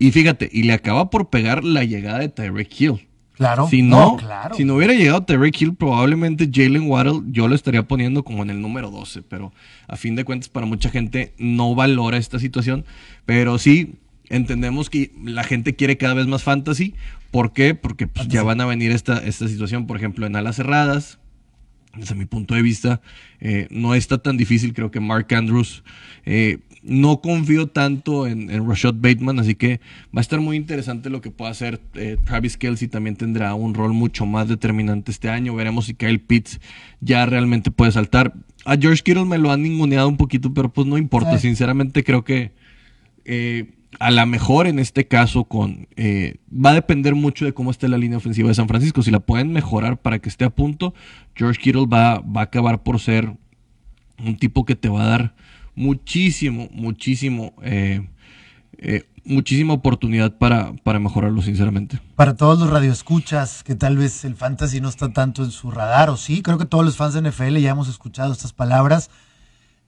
[0.00, 3.06] Y fíjate, y le acaba por pegar la llegada de Tyreek Hill.
[3.34, 3.68] Claro.
[3.68, 4.54] Si No, no, claro.
[4.54, 8.48] si no hubiera llegado Tyreek Hill, probablemente Jalen Waddle yo lo estaría poniendo como en
[8.48, 9.52] el número 12, pero
[9.88, 12.86] a fin de cuentas para mucha gente no valora esta situación,
[13.26, 13.96] pero sí
[14.30, 16.94] entendemos que la gente quiere cada vez más fantasy,
[17.30, 17.74] ¿por qué?
[17.74, 21.18] Porque pues, ya van a venir esta, esta situación, por ejemplo, en alas cerradas,
[21.94, 23.00] desde mi punto de vista,
[23.40, 24.74] eh, no está tan difícil.
[24.74, 25.82] Creo que Mark Andrews,
[26.24, 29.80] eh, no confío tanto en, en Rashad Bateman, así que
[30.14, 31.80] va a estar muy interesante lo que pueda hacer.
[31.94, 35.54] Eh, Travis Kelsey también tendrá un rol mucho más determinante este año.
[35.54, 36.60] Veremos si Kyle Pitts
[37.00, 38.32] ya realmente puede saltar.
[38.64, 41.38] A George Kittle me lo han ninguneado un poquito, pero pues no importa.
[41.38, 41.48] Sí.
[41.48, 42.52] Sinceramente creo que
[43.24, 47.70] eh, a la mejor en este caso con eh, va a depender mucho de cómo
[47.70, 49.02] esté la línea ofensiva de San Francisco.
[49.02, 50.94] Si la pueden mejorar para que esté a punto,
[51.34, 53.34] George Kittle va, va a acabar por ser
[54.18, 55.34] un tipo que te va a dar
[55.74, 58.08] muchísimo, muchísimo, eh,
[58.78, 62.00] eh, muchísima oportunidad para, para mejorarlo, sinceramente.
[62.16, 66.10] Para todos los radioescuchas, que tal vez el fantasy no está tanto en su radar,
[66.10, 69.10] o sí, creo que todos los fans de NFL ya hemos escuchado estas palabras.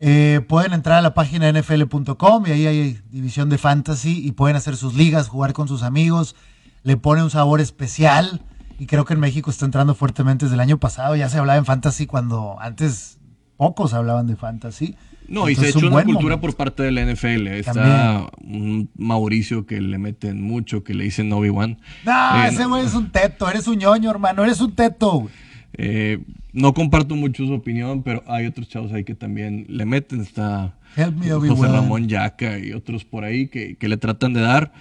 [0.04, 4.56] Eh, pueden entrar a la página nfl.com y ahí hay división de fantasy y pueden
[4.56, 6.34] hacer sus ligas, jugar con sus amigos,
[6.82, 8.42] le pone un sabor especial
[8.80, 11.56] y creo que en México está entrando fuertemente desde el año pasado, ya se hablaba
[11.56, 13.20] en fantasy cuando antes
[13.56, 14.96] pocos hablaban de fantasy.
[15.32, 16.40] No, y se ha hecho un una cultura momento.
[16.42, 17.46] por parte de la NFL.
[17.48, 21.78] Está un Mauricio que le meten mucho, que le dicen Obi-Wan.
[22.04, 25.28] No, Eh, ese güey es un teto, eres un ñoño, hermano, eres un teto.
[25.72, 26.18] Eh,
[26.52, 30.20] no comparto mucho su opinión, pero hay otros chavos ahí que también le meten.
[30.20, 31.66] Está Help me, José.
[31.66, 34.72] Ramón Yaca y otros por ahí que, que le tratan de dar.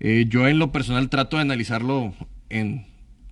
[0.00, 2.14] Eh, yo en lo personal trato de analizarlo
[2.48, 2.86] en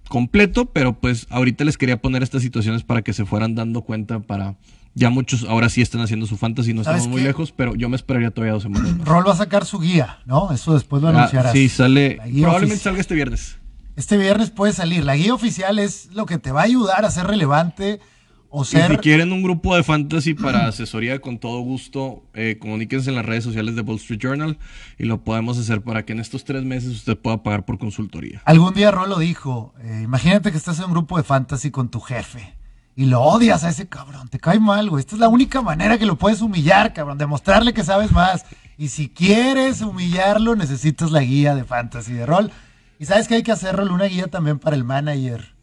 [0.09, 4.21] completo, pero pues ahorita les quería poner estas situaciones para que se fueran dando cuenta
[4.21, 4.57] para...
[4.99, 7.29] Ya muchos ahora sí están haciendo su fantasy, no ¿Sabes estamos muy qué?
[7.29, 9.07] lejos, pero yo me esperaría todavía dos semanas más.
[9.07, 10.51] Rol va a sacar su guía, ¿no?
[10.53, 11.53] Eso después lo Ah, anunciarás.
[11.53, 12.17] sí, sale.
[12.17, 12.81] Probablemente oficial.
[12.81, 13.59] salga este viernes.
[13.95, 15.05] Este viernes puede salir.
[15.05, 18.01] La guía oficial es lo que te va a ayudar a ser relevante
[18.49, 19.01] o Y si ser.
[19.01, 23.45] quieren un grupo de fantasy para asesoría, con todo gusto, eh, comuníquense en las redes
[23.45, 24.57] sociales de Wall Street Journal
[24.99, 28.41] y lo podemos hacer para que en estos tres meses usted pueda pagar por consultoría.
[28.47, 29.75] Algún día Rol lo dijo.
[29.83, 32.55] eh, imagínate que estás en un grupo de fantasy con tu jefe
[32.97, 34.29] y lo odias a ese cabrón.
[34.31, 35.01] Te cae mal, güey.
[35.01, 37.19] Esta es la única manera que lo puedes humillar, cabrón.
[37.19, 38.45] Demostrarle que sabes más.
[38.79, 42.51] Y si quieres humillarlo, necesitas la guía de fantasy de Rol.
[42.99, 45.55] Y sabes que hay que hacer, Rol, una guía también para el manager.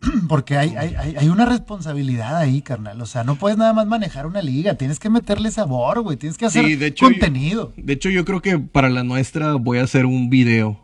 [0.28, 3.00] Porque hay, hay, hay- una responsabilidad ahí, carnal.
[3.00, 4.74] O sea, no puedes nada más manejar una liga.
[4.74, 6.16] Tienes que meterle sabor, güey.
[6.16, 7.72] Tienes que hacer Sí, de hecho, yo- contenido.
[7.76, 10.81] De hecho, yo creo que para la nuestra voy a hacer un video.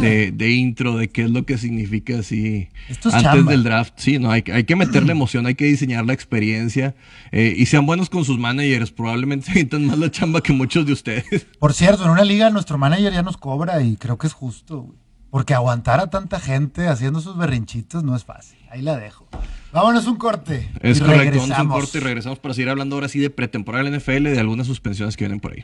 [0.00, 3.50] De, de intro de qué es lo que significa así antes chamba.
[3.52, 3.94] del draft.
[3.96, 6.94] Sí, no, hay, que- hay que meterle emoción, hay que diseñar la experiencia
[7.32, 8.90] eh, y sean buenos con sus managers.
[8.90, 11.46] Probablemente se avientan más la chamba que muchos de ustedes.
[11.58, 14.80] Por cierto, en una liga nuestro manager ya nos cobra y creo que es justo,
[14.82, 14.98] güey.
[15.30, 18.58] Porque aguantar a tanta gente haciendo sus berrinchitos no es fácil.
[18.68, 19.28] Ahí la dejo.
[19.72, 20.68] Vámonos un corte.
[20.80, 21.20] Es y correcto, vamos a un
[21.68, 21.80] regresamos.
[21.80, 24.66] corte y regresamos para seguir hablando ahora sí de pretemporada de la NFL, de algunas
[24.66, 25.62] suspensiones que vienen por ahí.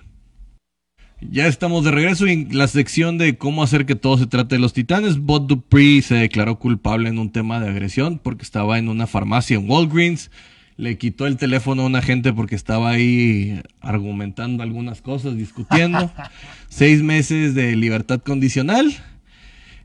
[1.21, 4.61] Ya estamos de regreso en la sección de cómo hacer que todo se trate de
[4.61, 5.19] los titanes.
[5.19, 9.57] Bob Dupree se declaró culpable en un tema de agresión porque estaba en una farmacia
[9.57, 10.31] en Walgreens.
[10.77, 16.13] Le quitó el teléfono a una gente porque estaba ahí argumentando algunas cosas, discutiendo.
[16.69, 18.95] Seis meses de libertad condicional.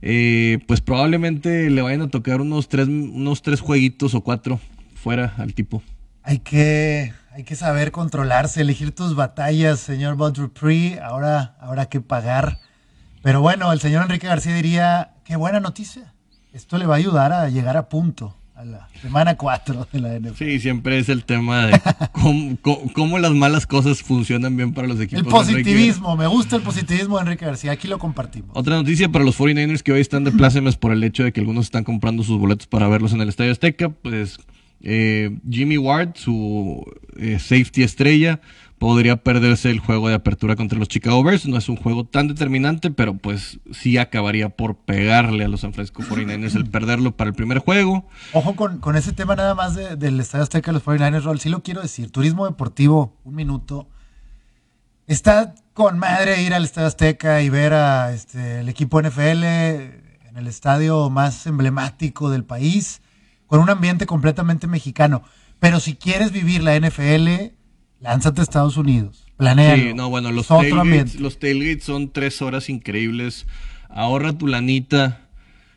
[0.01, 4.59] Eh, pues probablemente le vayan a tocar unos tres, unos tres jueguitos o cuatro
[4.95, 5.81] fuera al tipo.
[6.23, 10.99] Hay que, hay que saber controlarse, elegir tus batallas, señor Dupree.
[11.01, 12.59] Ahora habrá que pagar.
[13.23, 16.13] Pero bueno, el señor Enrique García diría, qué buena noticia.
[16.53, 20.19] Esto le va a ayudar a llegar a punto a la semana 4 de la
[20.19, 20.35] NFL.
[20.37, 24.87] Sí, siempre es el tema de cómo, cómo- cómo las malas cosas funcionan bien para
[24.87, 25.23] los equipos.
[25.23, 27.71] El positivismo, me gusta el positivismo de Enrique García.
[27.71, 28.49] Aquí lo compartimos.
[28.53, 31.39] Otra noticia para los 49ers que hoy están de plácemes por el hecho de que
[31.39, 33.89] algunos están comprando sus boletos para verlos en el Estadio Azteca.
[33.89, 34.37] Pues
[34.83, 36.83] eh, Jimmy Ward, su
[37.17, 38.39] eh, safety estrella,
[38.77, 41.45] podría perderse el juego de apertura contra los Chicago Bears.
[41.47, 45.73] No es un juego tan determinante, pero pues sí acabaría por pegarle a los San
[45.73, 48.07] Francisco 49ers el perderlo para el primer juego.
[48.33, 51.39] Ojo con, con ese tema nada más de- del Estadio Azteca de los 49ers Roll.
[51.39, 52.09] Sí lo quiero decir.
[52.09, 53.87] Turismo deportivo, un minuto.
[55.07, 60.47] Está con madre ir al Estadio Azteca y ver a este, equipo NFL en el
[60.47, 63.01] estadio más emblemático del país,
[63.51, 65.23] con un ambiente completamente mexicano.
[65.59, 67.51] Pero si quieres vivir la NFL,
[67.99, 69.25] lánzate a Estados Unidos.
[69.35, 69.75] Planea.
[69.75, 73.45] Sí, no, bueno, los tailgates, los tailgates son tres horas increíbles.
[73.89, 75.27] Ahorra tu lanita.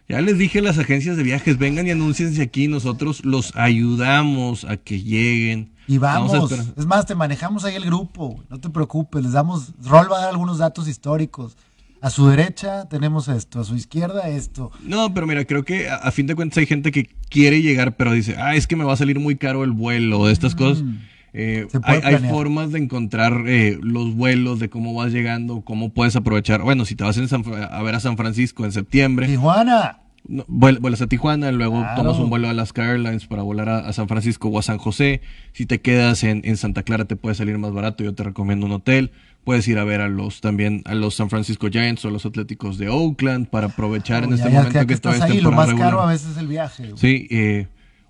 [0.08, 4.64] Ya les dije a las agencias de viajes, vengan y anúnciense aquí, nosotros los ayudamos
[4.66, 5.72] a que lleguen.
[5.88, 6.66] Y vamos, esperar.
[6.76, 10.20] es más, te manejamos ahí el grupo, no te preocupes, les damos, Rol va a
[10.20, 11.56] dar algunos datos históricos.
[12.04, 14.70] A su derecha tenemos esto, a su izquierda esto.
[14.82, 17.96] No, pero mira, creo que a, a fin de cuentas hay gente que quiere llegar,
[17.96, 20.54] pero dice, ah, es que me va a salir muy caro el vuelo o estas
[20.54, 20.84] cosas.
[21.32, 26.14] Eh, hay, hay formas de encontrar eh, los vuelos, de cómo vas llegando, cómo puedes
[26.14, 26.60] aprovechar.
[26.60, 30.03] Bueno, si te vas en San a ver a San Francisco en septiembre, Tijuana.
[30.26, 32.02] No, vuel- vuelas a Tijuana, luego Claro.
[32.02, 34.78] tomas un vuelo a Alaska Airlines para volar a, a San Francisco o a San
[34.78, 35.20] José.
[35.52, 38.66] Si te quedas en, en Santa Clara te puede salir más barato, yo te recomiendo
[38.66, 39.10] un hotel.
[39.44, 42.24] Puedes ir a ver a los también a los San Francisco Giants o a los
[42.24, 45.40] Atléticos de Oakland para aprovechar en Ya- este ya- momento que, que estás es ahí,
[45.42, 46.84] lo más caro a veces es el viaje.
[46.84, 46.96] güey.
[46.98, 47.66] Sí, eh,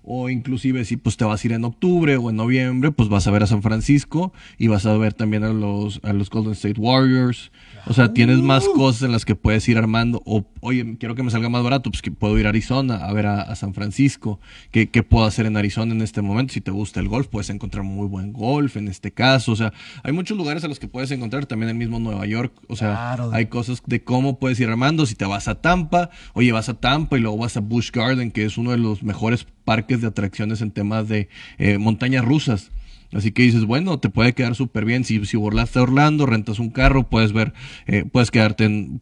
[0.07, 3.25] o inclusive si pues te vas a ir en octubre o en noviembre, pues vas
[3.27, 6.53] a ver a San Francisco y vas a ver también a los, a los Golden
[6.53, 7.51] State Warriors.
[7.87, 10.21] O sea, tienes más cosas en las que puedes ir armando.
[10.25, 13.13] O, oye, quiero que me salga más barato, pues que puedo ir a Arizona a
[13.13, 14.39] ver a, a San Francisco.
[14.71, 16.53] ¿Qué, ¿Qué puedo hacer en Arizona en este momento?
[16.53, 19.51] Si te gusta el golf, puedes encontrar muy buen golf en este caso.
[19.51, 19.71] O sea,
[20.03, 22.53] hay muchos lugares a los que puedes encontrar, también el mismo Nueva York.
[22.67, 23.29] O sea, Claro.
[23.33, 25.05] hay cosas de cómo puedes ir armando.
[25.05, 28.31] Si te vas a Tampa, oye, vas a Tampa y luego vas a Busch Garden,
[28.31, 32.71] que es uno de los mejores parques de atracciones en temas de eh, montañas rusas.
[33.13, 35.03] Así que dices, bueno, te puede quedar súper bien.
[35.05, 37.53] Si, si volaste a Orlando, rentas un carro, puedes ver,
[37.87, 39.01] eh, puedes quedarte en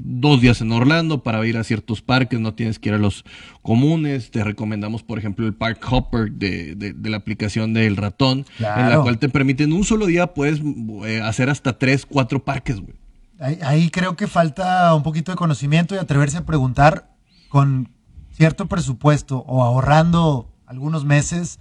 [0.00, 3.24] dos días en Orlando para ir a ciertos parques, no tienes que ir a los
[3.62, 4.30] comunes.
[4.30, 8.46] Te recomendamos, por ejemplo, el Park Hopper de, de- de la aplicación del ratón,
[8.82, 10.60] en la cual te permite en un solo día puedes
[11.04, 12.94] eh, hacer hasta tres, cuatro parques, güey.
[13.40, 17.10] Ahí, ahí creo que falta un poquito de conocimiento y atreverse a preguntar
[17.48, 17.90] con
[18.32, 21.58] cierto presupuesto o ahorrando algunos meses,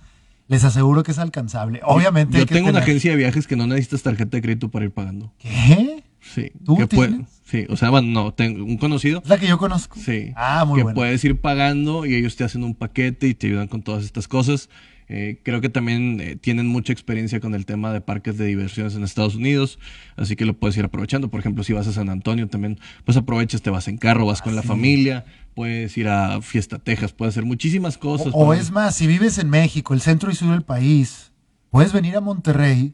[0.47, 1.81] les aseguro que es alcanzable.
[1.83, 2.33] Obviamente.
[2.33, 4.85] Yo hay que tengo una agencia de viajes que no necesitas tarjeta de crédito para
[4.85, 5.33] ir pagando.
[5.37, 6.03] ¿Qué?
[6.19, 6.51] Sí.
[6.65, 9.21] ¿Tú que puede- sí, o sea, bueno, no, tengo un conocido.
[9.23, 9.99] Es la que yo conozco.
[9.99, 10.31] Sí.
[10.35, 10.95] Ah, muy que bueno.
[10.95, 14.27] puedes ir pagando y ellos te hacen un paquete y te ayudan con todas estas
[14.27, 14.69] cosas.
[15.09, 18.93] Eh, creo que también eh, tienen mucha experiencia con el tema de parques de diversiones
[18.95, 19.79] en Estados Unidos,
[20.17, 21.29] así que lo puedes ir aprovechando.
[21.29, 24.41] Por ejemplo, si vas a San Antonio también, pues aprovechas, te vas en carro, vas
[24.41, 25.23] con la familia,
[25.55, 28.33] puedes ir a Fiesta Texas, puedes hacer muchísimas cosas.
[28.33, 31.31] O, es más, si vives en México, el centro y sur del país,
[31.69, 32.93] puedes venir a Monterrey,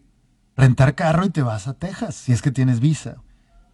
[0.55, 3.23] rentar carro y te vas a Texas, si es que tienes visa.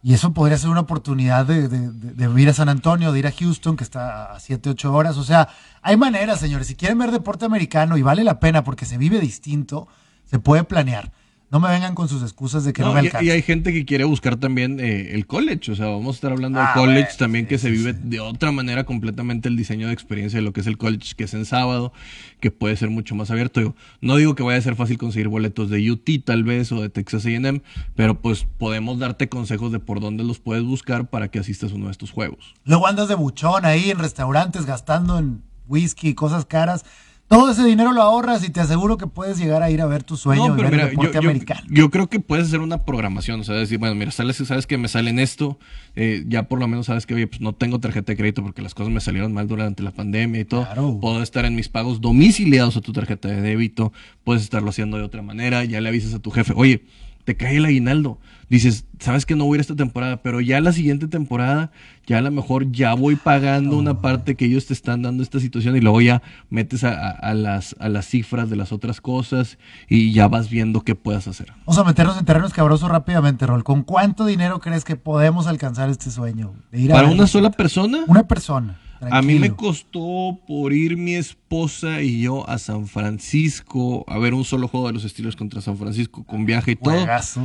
[0.02, 3.18] Y eso podría ser una oportunidad de, de- de- de ir a San Antonio, de
[3.18, 5.18] ir a Houston, que está a 7, 8 horas.
[5.18, 5.48] O sea,
[5.82, 6.68] hay maneras, señores.
[6.68, 9.88] Si quieren ver deporte americano y vale la pena porque se vive distinto,
[10.24, 11.12] se puede planear.
[11.50, 13.24] No me vengan con sus excusas de que no, No, me y, alcanza.
[13.24, 16.30] y hay gente que quiere buscar también eh, el college, o sea, vamos a estar
[16.30, 17.98] hablando Ah, de college bueno, también sí, que se vive sí.
[18.04, 21.24] de otra manera completamente el diseño de experiencia de lo que es el college, que
[21.24, 21.92] es en sábado,
[22.38, 23.58] que puede ser mucho más abierto.
[23.58, 26.80] Digo, no digo que vaya a ser fácil conseguir boletos de UT tal vez o
[26.80, 27.62] de Texas A&M,
[27.96, 31.74] pero pues podemos darte consejos de por dónde los puedes buscar para que asistas a
[31.74, 32.54] uno de estos juegos.
[32.64, 36.84] Luego andas de buchón ahí en restaurantes gastando en whisky y cosas caras.
[37.30, 40.02] Todo ese dinero lo ahorras y te aseguro que puedes llegar a ir a ver
[40.02, 41.60] tu sueño No, y pero ver mira, el deporte yo, yo- americano.
[41.70, 44.76] yo creo que puedes hacer una programación, o sea, decir, bueno, mira, sales, sabes que
[44.78, 45.56] me sale en esto,
[45.94, 48.62] eh, ya por lo menos sabes que, oye, pues no tengo tarjeta de crédito porque
[48.62, 50.64] las cosas me salieron mal durante la pandemia y todo.
[50.64, 50.98] Claro.
[51.00, 53.92] Puedo estar en mis pagos domiciliados a tu tarjeta de débito,
[54.24, 56.82] puedes estarlo haciendo de otra manera, ya le avisas a tu jefe, oye,
[57.30, 58.18] te cae el aguinaldo.
[58.48, 61.70] Dices, sabes que no voy a ir esta temporada, pero ya la siguiente temporada,
[62.08, 65.38] ya a lo mejor ya voy pagando una parte que ellos te están dando esta
[65.38, 69.00] situación y luego ya metes a, a- a las, a las cifras de las otras
[69.00, 69.56] cosas
[69.88, 71.52] y ya vas viendo qué puedas hacer.
[71.64, 73.62] Vamos a meternos en terrenos cabrosos rápidamente, Rol.
[73.62, 76.52] ¿Con cuánto dinero crees que podemos alcanzar este sueño?
[76.72, 78.00] De ir a ¿Para una sola persona?
[78.08, 78.80] Una persona.
[79.10, 84.34] A mí me costó por ir mi esposa y yo a San Francisco a ver
[84.34, 86.94] un solo juego de los Steelers contra San Francisco con viaje y todo.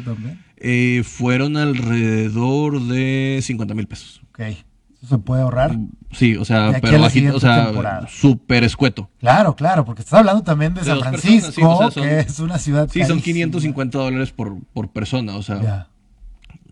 [0.04, 0.44] También.
[0.58, 4.22] Eh, fueron alrededor de 50 mil pesos.
[4.30, 4.39] Ok.
[4.39, 5.78] Eso se puede ahorrar.
[6.12, 7.72] Sí, o sea, pero bajito, o sea,
[8.08, 9.10] súper escueto.
[9.20, 12.04] Claro, claro, porque estás hablando también de, De San Francisco, personas, sí, o sea, son-
[12.04, 13.24] que es una ciudad Sí, son carísima.
[13.24, 15.89] 550 dólares por, por persona, o sea, Ya.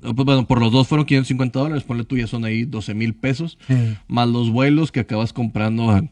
[0.04, 3.14] Pues, bueno, por los dos fueron 550 dólares, ponle tú, ya son ahí 12 mil
[3.16, 3.58] pesos.
[3.68, 3.96] Sí.
[4.08, 6.04] más los vuelos que acabas comprando a-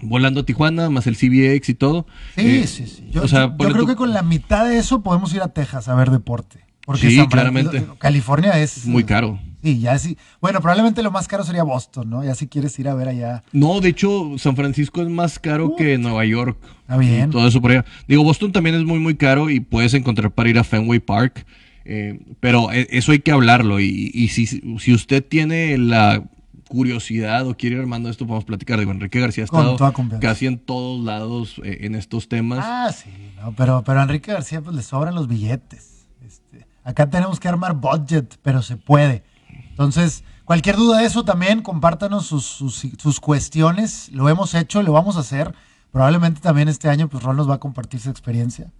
[0.00, 2.06] volando a Tijuana, más el CBX y todo.
[2.36, 3.08] Sí, Eh, sí, sí.
[3.10, 5.48] Yo, o sea, yo- creo tú- que con la mitad de eso podemos ir a
[5.48, 6.60] Texas a ver deporte.
[6.84, 7.86] Porque Sí, San claramente.
[7.98, 9.38] California es muy caro.
[9.62, 10.18] Sí, ya sí.
[10.42, 12.22] Bueno, probablemente lo más caro sería Boston, ¿no?
[12.22, 13.42] Ya si quieres ir a ver allá.
[13.52, 16.58] No, de hecho, San Francisco es más caro que Nueva York.
[16.82, 17.30] Está bien.
[17.30, 17.86] Y todo eso por allá.
[18.06, 21.46] Digo, Boston también es muy, muy caro y puedes encontrar para ir a Fenway Park.
[21.84, 23.80] Eh, pero e- eso hay que hablarlo.
[23.80, 26.24] Y, y si, si usted tiene la
[26.68, 28.78] curiosidad o quiere ir armando esto, podemos platicar.
[28.78, 29.76] Digo, Enrique García ha estado
[30.20, 32.60] casi en todos lados eh, en estos temas.
[32.62, 33.10] Ah, sí,
[33.40, 36.06] no, pero, pero a Enrique García pues le sobran los billetes.
[36.26, 39.22] Este, acá tenemos que armar budget, pero se puede.
[39.70, 44.10] Entonces, cualquier duda de eso también, compártanos sus, sus, sus cuestiones.
[44.12, 45.54] Lo hemos hecho, lo vamos a hacer.
[45.92, 48.72] Probablemente también este año, pues Rol nos va a compartir su experiencia.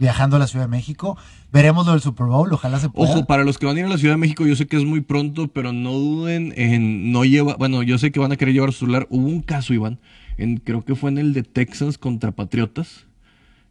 [0.00, 1.16] Viajando a la Ciudad de México.
[1.52, 3.12] Veremos lo del Super Bowl, ojalá se pueda.
[3.12, 4.76] Ojo, para los que van a ir a la Ciudad de México, yo sé que
[4.76, 8.36] es muy pronto, pero no duden en no llevar, bueno, yo sé que van a
[8.36, 9.06] querer llevar su celular.
[9.10, 10.00] Hubo un caso, Iván,
[10.38, 13.06] en, creo que fue en el de Texans contra Patriotas,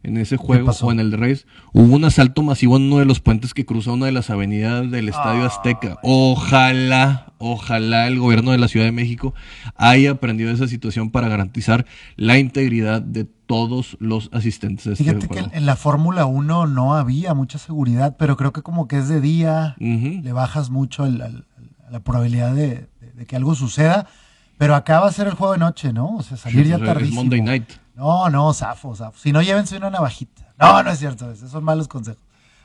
[0.02, 3.04] en ese juego, o en el de Reyes, hubo un asalto masivo en uno de
[3.04, 5.98] los puentes que cruzó una de las avenidas del Estadio Ah, Azteca.
[6.02, 9.34] Ojalá, ojalá el gobierno de la Ciudad de México
[9.76, 11.84] haya aprendido esa situación para garantizar
[12.16, 15.50] la integridad de todos los asistentes a este Fíjate que juego.
[15.52, 19.20] en la Fórmula 1 no había mucha seguridad, pero creo que como que es de
[19.20, 21.44] día, le bajas mucho el- el-
[21.90, 24.06] la probabilidad de, de- de que algo suceda.
[24.56, 26.16] Pero acá va a ser el juego de noche, ¿no?
[26.16, 27.22] O sea, salir Sí, ya pues, es tardísimo.
[27.22, 27.64] Monday night.
[28.00, 29.18] No, no, zafo, zafo.
[29.18, 30.54] Si no, llévense una navajita.
[30.58, 32.22] No, no es cierto, esos son malos consejos.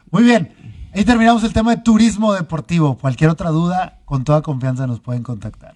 [0.10, 0.54] Muy bien,
[0.94, 2.98] ahí terminamos el tema de turismo deportivo.
[2.98, 5.74] Cualquier otra duda, con toda confianza nos pueden contactar.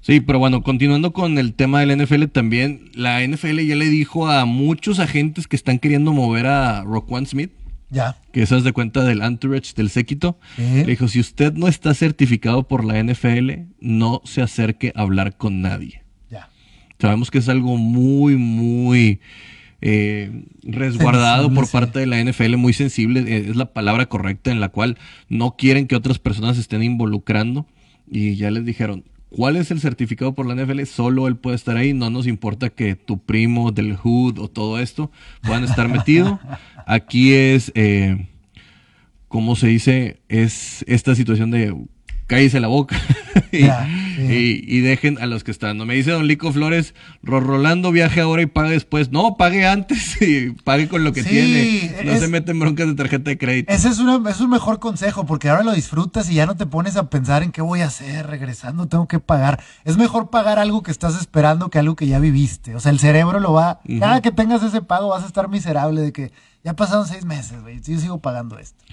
[0.00, 4.28] Sí, pero bueno, continuando con el tema del NFL también, la NFL ya le dijo
[4.28, 7.52] a muchos agentes que están queriendo mover a Roquan Smith,
[7.90, 8.16] Ya.
[8.32, 12.64] que esas de cuenta del entourage del séquito, le dijo, si usted no está certificado
[12.64, 16.02] por la NFL, no se acerque a hablar con nadie.
[17.00, 19.20] Sabemos que es algo muy, muy
[19.80, 21.72] eh, resguardado Sensible, por sí.
[21.72, 24.98] parte de la NFL, muy sensible, eh, es la palabra correcta en la cual
[25.28, 27.66] no quieren que otras personas se estén involucrando
[28.10, 30.84] y ya les dijeron, ¿cuál es el certificado por la NFL?
[30.84, 34.78] Solo él puede estar ahí, no nos importa que tu primo del Hood o todo
[34.78, 35.10] esto
[35.42, 36.38] puedan estar metido.
[36.86, 38.28] Aquí es, eh,
[39.28, 40.20] ¿cómo se dice?
[40.28, 41.74] Es esta situación de
[42.26, 43.00] cállese la boca
[43.52, 43.64] y.
[44.28, 45.78] y- y dejen a los que están.
[45.78, 49.10] No me dice Don Lico Flores, "Ro- Rolando viaje ahora y pague después.
[49.10, 52.02] No, pague antes y pague con lo que Sí, tiene.
[52.04, 53.72] No es- se meten broncas de tarjeta de crédito.
[53.72, 56.66] Ese es, una- es un mejor consejo porque ahora lo disfrutas y ya no te
[56.66, 59.62] pones a pensar en qué voy a hacer regresando, tengo que pagar.
[59.84, 62.74] Es mejor pagar algo que estás esperando que algo que ya viviste.
[62.74, 63.80] O sea, el cerebro lo va...
[63.98, 66.32] Cada que tengas ese pago vas a estar miserable de que
[66.64, 67.80] ya pasaron seis meses, güey.
[67.80, 68.84] Yo sigo pagando esto.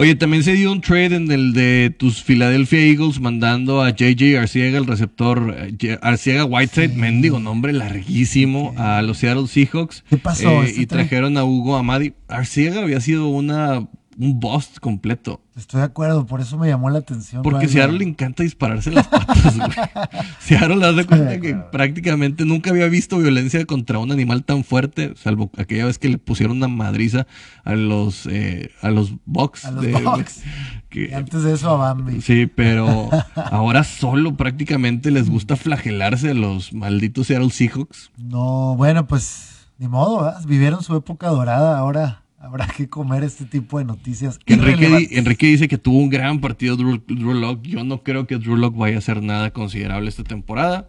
[0.00, 4.38] Oye, también se dio un trade en el de tus Philadelphia Eagles mandando a JJ
[4.38, 10.04] Arciega, el receptor eh, Arciega Whiteside, mendigo nombre larguísimo, a los Seattle Seahawks.
[10.08, 10.62] ¿Qué pasó?
[10.62, 12.12] Eh, y trajeron a Hugo Amadi.
[12.28, 13.88] Arciega había sido una
[14.20, 15.40] un bust completo.
[15.56, 17.42] Estoy de acuerdo, por eso me llamó la atención.
[17.42, 17.68] Porque Vaya.
[17.72, 19.68] Seattle le encanta dispararse las patas, güey.
[20.40, 25.14] Seattle le da cuenta que prácticamente nunca había visto violencia contra un animal tan fuerte,
[25.16, 27.26] salvo aquella vez que le pusieron una madriza
[27.64, 29.64] a los eh, a los Bucks.
[29.64, 30.42] A los de- Bucks.
[30.90, 32.20] que- Y antes de eso a Bambi.
[32.20, 38.10] Sí, pero ahora solo prácticamente les gusta flagelarse a los malditos Seattle Seahawks.
[38.16, 40.42] No, bueno, pues ni modo, ¿verdad?
[40.46, 44.38] vivieron su época dorada, ahora habrá que comer este tipo de noticias.
[44.46, 47.62] Enrique dice que tuvo un gran partido Drew, Drew Lock.
[47.62, 50.88] Yo no creo que Drew Lock vaya a hacer nada considerable esta temporada.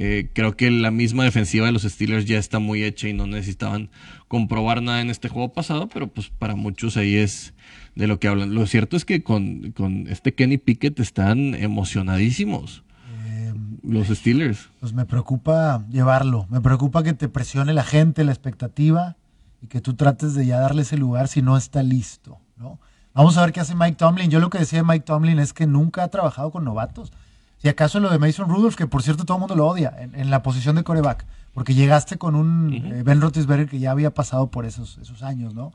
[0.00, 3.26] Eh, creo que la misma defensiva de los Steelers ya está muy hecha y no
[3.26, 3.90] necesitaban
[4.28, 7.52] comprobar nada en este juego pasado, pero pues para muchos ahí es
[7.96, 8.54] de lo que hablan.
[8.54, 12.84] Lo cierto es que con, con este Kenny Pickett están emocionadísimos
[13.26, 14.68] Eh, los Steelers.
[14.80, 16.46] pues me preocupa llevarlo.
[16.48, 19.16] Me preocupa que te presione la gente, la expectativa
[19.60, 22.78] y que tú trates de ya darle ese lugar si no está listo, ¿no?
[23.14, 24.30] Vamos a ver qué hace Mike Tomlin.
[24.30, 27.12] Yo lo que decía de Mike Tomlin es que nunca ha trabajado con novatos.
[27.60, 30.14] Si acaso lo de Mason Rudolph, que por cierto todo el mundo lo odia en,
[30.14, 34.14] en la posición de coreback, porque llegaste con un eh, Ben Roethlisberger que ya había
[34.14, 35.72] pasado por esos, esos años, ¿no?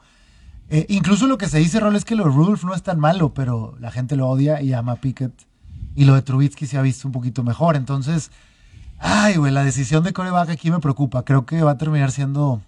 [0.70, 3.00] Eh, incluso lo que se dice, Rol, es que lo de Rudolph no es tan
[3.00, 5.34] malo, pero la gente lo odia y ama a Pickett.
[5.96, 7.76] Y lo de Trubisky se ha visto un poquito mejor.
[7.76, 8.32] Entonces,
[8.98, 11.24] ay, güey, la decisión de coreback aquí me preocupa.
[11.24, 12.62] Creo que va a terminar siendo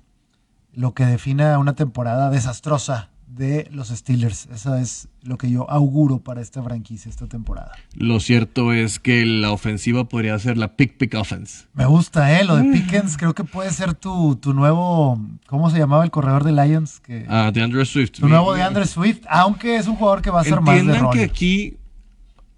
[0.75, 4.47] lo que defina una temporada desastrosa de los Steelers.
[4.53, 7.71] Eso es lo que yo auguro para esta franquicia esta temporada.
[7.95, 11.65] Lo cierto es que la ofensiva podría ser la pick pick offense.
[11.73, 12.45] Me gusta, ¿eh?
[12.45, 16.43] Lo de Pickens creo que puede ser tu, tu nuevo, ¿cómo se llamaba el corredor
[16.45, 17.01] de Lions?
[17.01, 18.11] Que, Ah, de Andrew Swift.
[18.11, 20.97] tu nuevo de Andre Swift, aunque es un jugador que va a ser más de
[20.97, 21.11] rol.
[21.13, 21.77] que aquí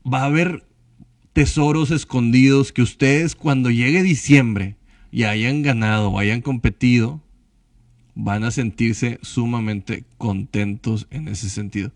[0.05, 0.63] va a haber
[1.33, 4.77] tesoros escondidos que ustedes cuando llegue diciembre
[5.11, 7.21] y hayan ganado o hayan competido,
[8.19, 11.91] van a sentirse sumamente contentos en ese sentido.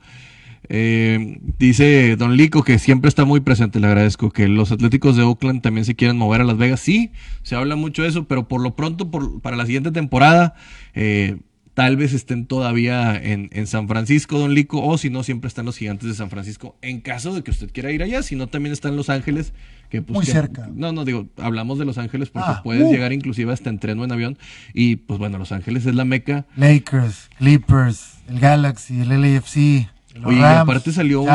[0.70, 5.24] Eh, dice Don Lico que siempre está muy presente, le agradezco, que los Atléticos de
[5.24, 6.80] Oakland también se quieren mover a Las Vegas.
[6.80, 7.12] Sí,
[7.42, 10.54] se habla mucho de eso, pero por lo pronto, por- para la siguiente temporada,
[10.94, 11.38] eh,
[11.74, 15.66] tal vez estén todavía en, en San Francisco, Don Lico, o si no, siempre están
[15.66, 18.48] los gigantes de San Francisco, en caso de que usted quiera ir allá, si no,
[18.48, 19.54] también están Los Ángeles,
[19.90, 20.16] que pues...
[20.16, 20.70] Muy que- cerca.
[20.74, 22.92] No, no, digo, hablamos de Los Ángeles porque Ah, puedes uh.
[22.92, 24.38] llegar inclusive hasta en tren o en avión,
[24.74, 29.88] y pues bueno, Los Ángeles es la meca Lakers, Clippers, el Galaxy, el LAFC.
[30.24, 31.30] Oye, y aparte salió un,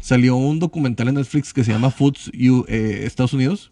[0.00, 3.70] salió un documental en Netflix que se llama Foods U- eh, Estados Unidos,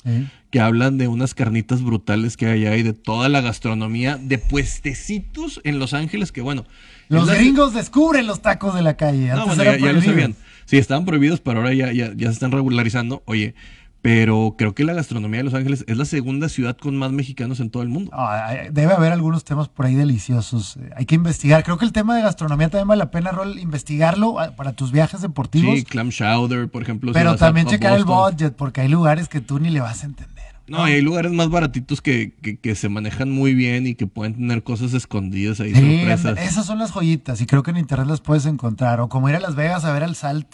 [0.50, 5.60] que hablan de unas carnitas brutales que hay ahí, de toda la gastronomía, de puestecitos
[5.64, 6.64] en Los Ángeles, que bueno.
[7.08, 9.28] Los la- gringos descubren los tacos de la calle.
[9.28, 10.34] No, bueno, ya, ya lo sabían.
[10.66, 13.22] Sí, estaban prohibidos, pero ahora ya, ya, ya se están regularizando.
[13.24, 13.54] Oye,
[14.02, 17.60] pero creo que la gastronomía de Los Ángeles es la segunda ciudad con más mexicanos
[17.60, 18.10] en todo el mundo.
[18.14, 20.76] Ah, hay- debe haber algunos temas por ahí deliciosos.
[20.76, 21.64] Eh, Hay que investigar.
[21.64, 24.92] Creo que el tema de gastronomía también vale la pena, Rol, investigarlo ah, para tus
[24.92, 25.76] viajes deportivos.
[25.78, 27.12] Sí, clam chowder, por ejemplo.
[27.12, 30.06] pero también a checar el budget, porque hay lugares que tú ni le vas a
[30.06, 30.38] entender.
[30.68, 34.34] No, hay lugares más baratitos que, que, que se manejan muy bien y que pueden
[34.34, 36.38] tener cosas escondidas ahí, Sí, sorpresas.
[36.38, 39.00] esas son las joyitas y creo que en internet las puedes encontrar.
[39.00, 40.46] O como ir a Las Vegas a ver al Salt.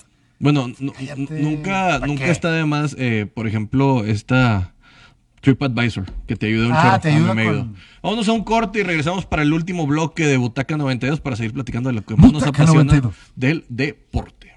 [0.45, 1.41] Bueno, Cállate.
[1.43, 2.31] nunca, ¿Pa' nunca qué?
[2.31, 4.75] está de más, eh, por ejemplo, esta
[5.41, 9.25] TripAdvisor, que te ayuda un Ah, te ayuda con- Vámonos a un corte y regresamos
[9.25, 12.43] para el último bloque de Butaca 92 para seguir platicando de lo que más nos
[12.43, 13.15] apasiona 92.
[13.35, 14.53] del deporte.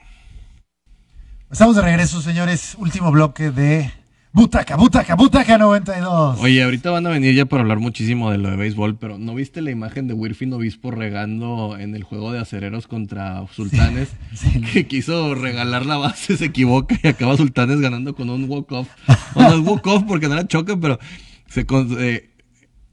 [1.50, 2.76] Estamos de regreso, señores.
[2.78, 3.90] Último bloque de
[4.38, 6.40] Butaca, Butaca, Butaca 92.
[6.42, 9.34] Oye, ahorita van a venir ya para hablar muchísimo de lo de béisbol, pero ¿no
[9.34, 14.10] viste la imagen de Wirfin Obispo regando en el juego de acereros contra Sultanes?
[14.36, 14.62] sí.
[14.62, 18.88] Que quiso regalar la base, se equivoca y acaba Sultanes ganando con un walk-off.
[19.34, 21.00] O no es walk-off porque no era choque, pero
[21.48, 22.30] se con- eh,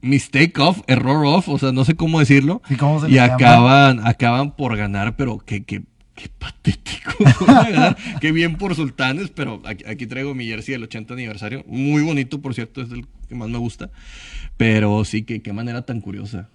[0.01, 2.63] mistake off, error off, o sea, no sé cómo decirlo.
[2.71, 3.35] ¿Y cómo se y llama?
[3.35, 5.83] acaban, acaban por ganar, pero qué, qué,
[6.15, 7.11] qué patético.
[8.19, 11.63] Qué bien por Sultanes, pero aquí, aquí traigo mi jersey del 80 aniversario.
[11.67, 13.89] Muy bonito, por cierto, es el que más me gusta.
[14.57, 16.49] Pero sí, que qué manera tan curiosa.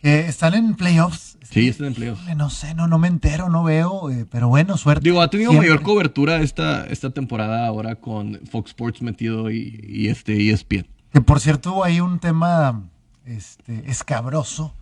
[0.00, 1.38] Que están en playoffs.
[1.42, 2.22] Sí, están en playoffs.
[2.36, 5.02] No sé, no, no me entero, no veo, eh, pero bueno, suerte.
[5.04, 5.70] Digo, ha tenido Siempre.
[5.70, 10.86] mayor cobertura esta, esta temporada ahora con Fox Sports metido y, y este ESPN.
[11.12, 12.84] Que por cierto ahí un tema
[13.26, 14.74] este, escabroso,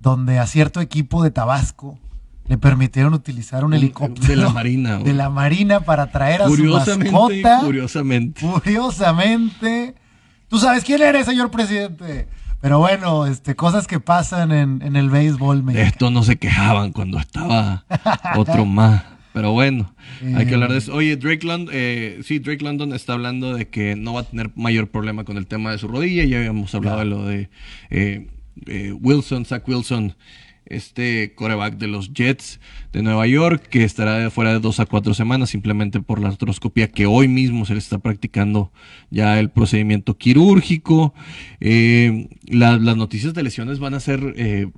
[0.00, 1.98] donde a cierto equipo de Tabasco
[2.50, 5.04] le permitieron utilizar un, helicóptero de la Marina, güey.
[5.12, 7.60] de la Marina para traer a su mascota.
[7.60, 8.40] curiosamente.
[8.40, 9.94] Curiosamente,
[10.48, 12.26] tú sabes quién eres, señor presidente.
[12.60, 15.88] Pero bueno, este, cosas que pasan en, en el béisbol De mexicano.
[15.88, 17.84] esto no se quejaban cuando estaba
[18.36, 19.04] otro más.
[19.32, 20.92] Pero bueno, hay que hablar de eso.
[20.92, 24.50] Oye, Drake London, eh, sí, Drake London está hablando de que no va a tener
[24.56, 26.24] mayor problema con el tema de su rodilla.
[26.24, 27.48] Ya habíamos hablado de lo de
[27.90, 28.26] eh,
[28.66, 30.16] eh, Wilson, Zach Wilson,
[30.70, 32.60] este coreback de los Jets
[32.92, 36.88] de Nueva York, que estará fuera de dos a cuatro semanas simplemente por la artroscopia
[36.88, 38.72] que hoy mismo se le está practicando
[39.10, 41.12] ya el procedimiento quirúrgico.
[41.60, 44.70] Eh, la- las noticias de lesiones van a ser eh,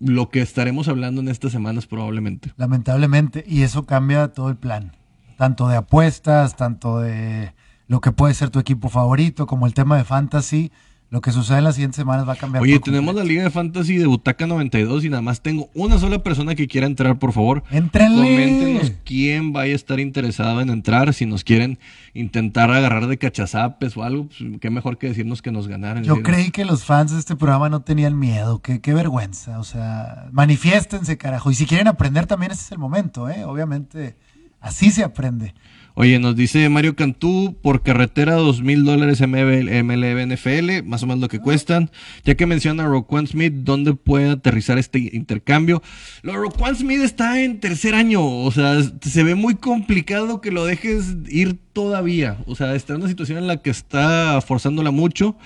[0.00, 2.52] lo que estaremos hablando en estas semanas probablemente.
[2.56, 4.92] Lamentablemente, y eso cambia todo el plan.
[5.38, 7.52] Tanto de apuestas, tanto de
[7.88, 10.72] lo que puede ser tu equipo favorito, como el tema de fantasy.
[11.12, 12.62] Lo que sucede en las siguientes semanas va a cambiar.
[12.62, 13.22] Oye, tenemos la.
[13.22, 16.86] Liga de Fantasy de Butaca 92 y nada más tengo una sola persona que quiera
[16.86, 17.64] entrar, por favor.
[17.70, 18.22] ¡Éntrenle!
[18.22, 21.12] Coméntenos quién vaya a estar interesado en entrar.
[21.12, 21.78] Si nos quieren
[22.14, 26.02] intentar agarrar de cachazapes o algo, pues, qué mejor que decirnos que nos ganaran.
[26.02, 28.62] Yo creí que los fans de este programa no tenían miedo.
[28.62, 29.58] Qué, qué vergüenza.
[29.58, 31.50] O sea, manifiéstense, carajo.
[31.50, 33.44] Y si quieren aprender, también ese es el momento, ¿eh?
[33.44, 34.16] Obviamente,
[34.62, 35.52] así se aprende.
[35.94, 41.20] Oye, nos dice Mario Cantú, por carretera dos mil dólares MLB NFL, más o menos
[41.20, 41.90] lo que cuestan.
[42.24, 45.82] Ya que menciona a Roquan Smith, ¿dónde puede aterrizar este intercambio?
[46.22, 50.64] Lo Roquan Smith está en tercer año, o sea, se ve muy complicado que lo
[50.64, 52.38] dejes ir todavía.
[52.46, 55.36] O sea, está en una situación en la que está forzándola mucho.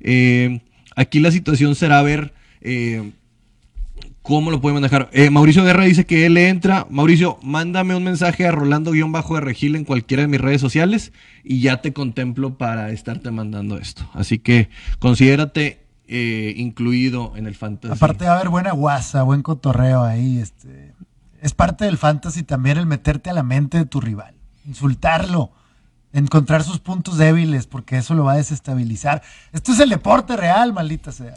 [0.00, 0.60] Eh,
[0.94, 2.32] aquí la situación será ver...
[2.60, 3.10] eh,
[4.26, 5.08] ¿Cómo lo puede manejar?
[5.12, 6.88] Eh, Mauricio Guerra dice que él entra.
[6.90, 11.12] Mauricio, mándame un mensaje a Rolando-de Regil en cualquiera de mis redes sociales
[11.44, 14.10] y ya te contemplo para estarte mandando esto.
[14.14, 14.68] Así que
[14.98, 17.94] considérate eh, incluido en el fantasy.
[17.94, 20.38] Aparte va a haber buena guasa, buen cotorreo ahí.
[20.38, 20.92] Este,
[21.40, 24.34] es parte del fantasy también el meterte a la mente de tu rival,
[24.66, 25.52] insultarlo,
[26.12, 29.22] encontrar sus puntos débiles, porque eso lo va a desestabilizar.
[29.52, 31.34] Esto es el deporte real, maldita sea.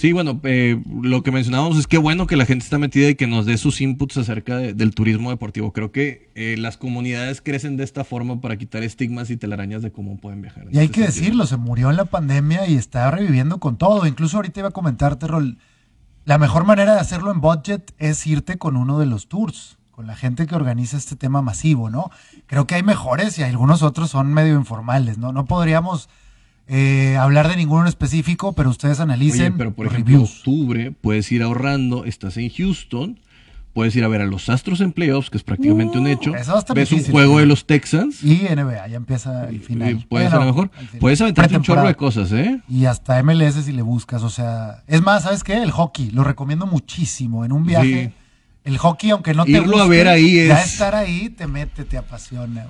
[0.00, 3.16] Sí, bueno, eh, lo que mencionábamos es que bueno que la gente está metida y
[3.16, 5.74] que nos dé sus inputs acerca de- del turismo deportivo.
[5.74, 9.92] Creo que eh, las comunidades crecen de esta forma para quitar estigmas y telarañas de
[9.92, 10.64] cómo pueden viajar.
[10.72, 11.06] Y hay este que sentido.
[11.24, 14.06] decirlo, se murió en la pandemia y está reviviendo con todo.
[14.06, 15.58] Incluso ahorita iba a comentarte, Rol,
[16.24, 20.06] la mejor manera de hacerlo en budget es irte con uno de los tours, con
[20.06, 22.10] la gente que organiza este tema masivo, ¿no?
[22.46, 25.30] Creo que hay mejores y algunos otros son medio informales, ¿no?
[25.32, 26.08] No podríamos
[26.72, 30.38] eh, hablar de ninguno en específico, pero ustedes analicen Oye, pero por los ejemplo, reviews.
[30.38, 33.18] octubre puedes ir ahorrando, estás en Houston,
[33.74, 36.36] puedes ir a ver a los Astros en playoffs, que es prácticamente un Uh, hecho.
[36.36, 39.90] eso a estar Ves un juego de los Texans, Y NBA, ya empieza el final.
[39.90, 42.60] y puedes Bueno, a lo mejor, puedes aventarte un chorro de cosas, ¿eh?
[42.68, 45.62] Y hasta MLS si le buscas, o sea, es más, ¿sabes qué?
[45.62, 47.44] El hockey, lo recomiendo muchísimo.
[47.44, 48.12] En un viaje,
[48.62, 51.46] El hockey, aunque no te Irlo a guste, ver ahí ya es- estar ahí te
[51.46, 52.66] mete, te apasiona.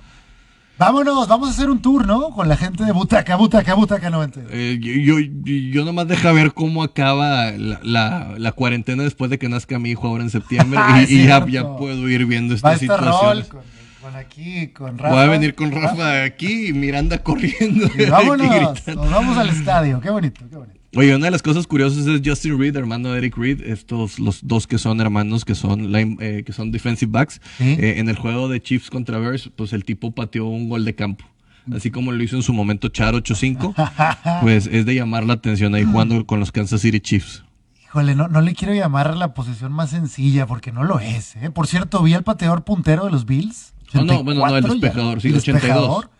[0.80, 2.30] Vámonos, vamos a hacer un tour, ¿no?
[2.30, 4.50] Con la gente de Butaca, Butaca, Butaca 92.
[4.50, 9.38] Eh, yo, yo, yo nomás deja ver cómo acaba la, la, la cuarentena después de
[9.38, 12.70] que nazca mi hijo ahora en septiembre Ah, y, y ya, puedo ir viendo Va
[12.70, 13.48] a estas estar Rol situaciones.
[13.48, 13.60] con,
[14.00, 15.14] con aquí, con Rafa.
[15.14, 17.86] Voy a venir con Rafa aquí y Miranda corriendo.
[17.98, 20.00] Y vámonos, nos vamos al estadio.
[20.00, 20.79] Qué bonito, qué bonito.
[20.96, 24.40] Oye, una de las cosas curiosas es Justin Reed, hermano de Eric Reed, estos los
[24.46, 27.40] dos que son hermanos, que son line- eh, que son defensive backs.
[27.60, 30.94] Eh, en el juego de Chiefs contra Bears, pues el tipo pateó un gol de
[30.96, 31.24] campo.
[31.72, 33.74] Así como lo hizo en su momento Char 85,
[34.42, 37.44] pues es de llamar la atención ahí jugando con los Kansas City Chiefs.
[37.84, 41.36] Híjole, no, no le quiero llamar la posición más sencilla porque no lo es.
[41.36, 41.50] ¿eh?
[41.50, 43.74] Por cierto, vi al pateador puntero de los Bills.
[43.92, 45.62] No, no, bueno, no, el 84 despejador, sí, ¿El 82.
[45.62, 46.10] despejador?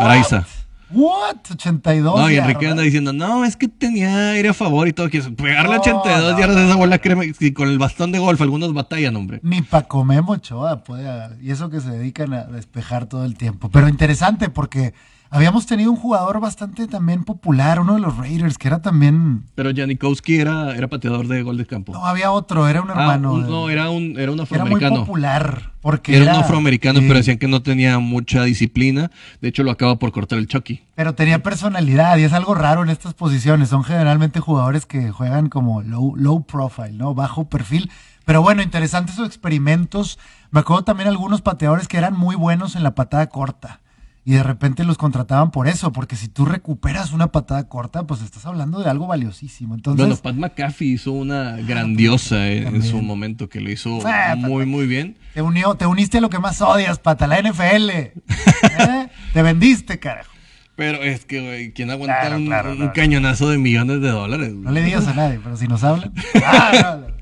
[0.00, 0.46] Araiza.
[0.90, 1.36] What?
[1.52, 2.20] 82.
[2.20, 2.50] No, y yardas.
[2.50, 5.08] Enrique anda diciendo, no, es que tenía aire a favor y todo.
[5.08, 6.38] Que pegarle No, 82 no.
[6.38, 9.40] yardas a esa bola, créeme, y con el bastón de golf, algunos batallan, hombre.
[9.42, 11.10] Ni Paco Memo Ochoa puede,
[11.42, 13.70] y eso que se dedican a despejar todo el tiempo.
[13.70, 14.94] Pero interesante porque
[15.34, 19.70] habíamos tenido un jugador bastante también popular, uno de los Raiders, que era también, Pero
[19.74, 21.92] Janikowski era, era pateador de gol de campo.
[21.92, 23.32] no, había otro, era un Ah, hermano.
[23.34, 24.96] un- no, era un, era un era muy afroamericano.
[25.00, 25.72] popular.
[25.80, 29.10] Porque Era un afroamericano, pero decían que no tenía mucha disciplina.
[29.42, 30.82] De hecho, lo acaba por cortar el Chucky.
[30.94, 33.68] Pero tenía personalidad y es algo raro en estas posiciones.
[33.68, 37.14] Son generalmente jugadores que juegan como low, low profile, ¿no?
[37.14, 37.90] Bajo perfil.
[38.24, 40.18] Pero bueno, interesantes esos experimentos.
[40.50, 43.80] Me acuerdo también algunos pateadores que eran muy buenos en la patada corta.
[44.26, 48.22] Y de repente los contrataban por eso, porque si tú recuperas una patada corta, pues
[48.22, 49.74] estás hablando de algo valiosísimo.
[49.74, 54.34] Entonces, bueno, Pat McAfee hizo una grandiosa eh, en su momento que lo hizo Ah,
[54.36, 55.18] muy, muy bien.
[55.34, 57.90] te, unió, te uniste a lo que más odias, pata, la NFL.
[57.90, 59.08] ¿Eh?
[59.34, 60.30] Te vendiste, carajo.
[60.76, 62.92] Pero es que, güey, ¿quién aguanta Claro, un, claro, un claro.
[62.94, 64.54] cañonazo de millones de dólares?
[64.54, 66.12] No le digas a nadie, pero si nos hablan.
[66.44, 67.14] Ah, no.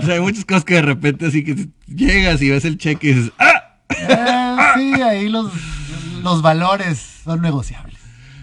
[0.00, 3.08] O sea, hay muchas cosas que de repente así que llegas y ves el cheque
[3.10, 3.78] y dices, ¡ah!
[3.90, 4.56] Eh,
[4.94, 5.50] sí, ahí los,
[6.22, 7.91] los valores son negociables.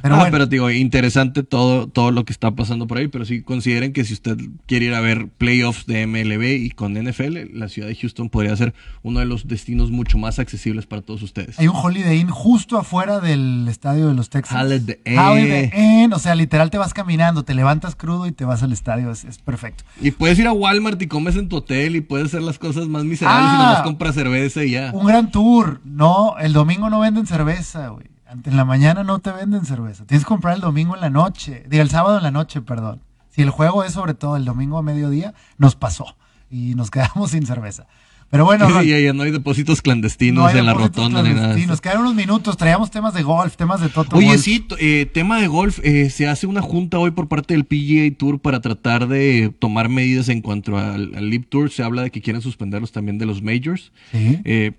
[0.02, 3.26] Pero Ah, bueno, pero digo, interesante todo, todo lo que está pasando por ahí, pero
[3.26, 7.50] sí consideren que si usted quiere ir a ver playoffs de MLB y con NFL,
[7.58, 8.74] la ciudad de Houston podría ser
[9.04, 11.60] uno de los destinos mucho más accesibles para todos ustedes.
[11.60, 14.62] hay un Holiday Inn justo afuera del estadio de los Texans.
[14.64, 15.20] Holiday Inn.
[15.20, 18.72] Holiday Inn, o sea, literal te vas caminando, te levantas crudo y te vas al
[18.74, 19.84] estadio, es, es perfecto.
[20.02, 22.88] Y puedes ir a Walmart y comes en tu hotel y puedes hacer las cosas
[22.88, 23.58] más miserables y Ah.
[23.58, 24.92] nomás compras cerveza y ya.
[24.94, 28.08] Un gran tour, no, el domingo no venden cerveza, güey.
[28.32, 30.06] En la mañana no te venden cerveza.
[30.06, 31.64] Tienes que comprar el domingo en la noche.
[31.68, 33.02] Diga, el sábado en la noche, perdón.
[33.30, 36.16] Si el juego es sobre todo el domingo a mediodía, nos pasó.
[36.52, 37.88] Y nos quedamos sin cerveza.
[38.30, 41.58] Pero bueno, y ya no hay depósitos clandestinos no hay en la rotonda ni nada.
[41.58, 42.58] Nos quedaron unos minutos.
[42.58, 45.80] Traíamos temas de golf, temas de Toto Oye, sí, eh, tema de golf.
[45.84, 49.90] eh, se hace una junta hoy por parte del PGA Tour para tratar de tomar
[49.90, 51.72] medidas en cuanto al, al Leap Tour.
[51.72, 53.92] Se habla de que quieren suspenderlos también de los Majors.
[54.12, 54.40] Sí.
[54.44, 54.74] Eh,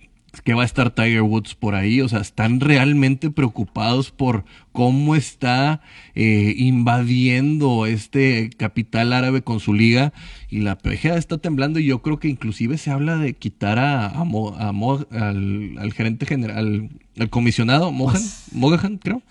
[0.45, 2.01] que va a estar Tiger Woods por ahí.
[2.01, 5.81] O sea, están realmente preocupados por cómo está
[6.14, 10.12] eh, invadiendo este capital árabe con su liga.
[10.49, 11.78] Y la PGA está temblando.
[11.78, 15.76] Y yo creo que inclusive se habla de quitar a, a Mo- a Mo- al,
[15.78, 19.22] al gerente general, al comisionado, Mohan, Pues- Mogahan, creo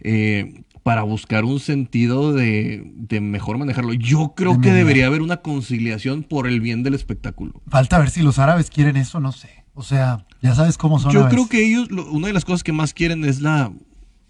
[0.00, 3.94] eh, para buscar un sentido de, de mejor manejarlo.
[3.94, 7.62] Yo creo De que debería haber una conciliación por el bien del espectáculo.
[7.68, 9.63] Falta ver si los árabes quieren eso, no sé.
[9.74, 11.12] O sea, ya sabes cómo son.
[11.12, 13.72] Yo creo que ellos, lo- una de las cosas que más quieren es la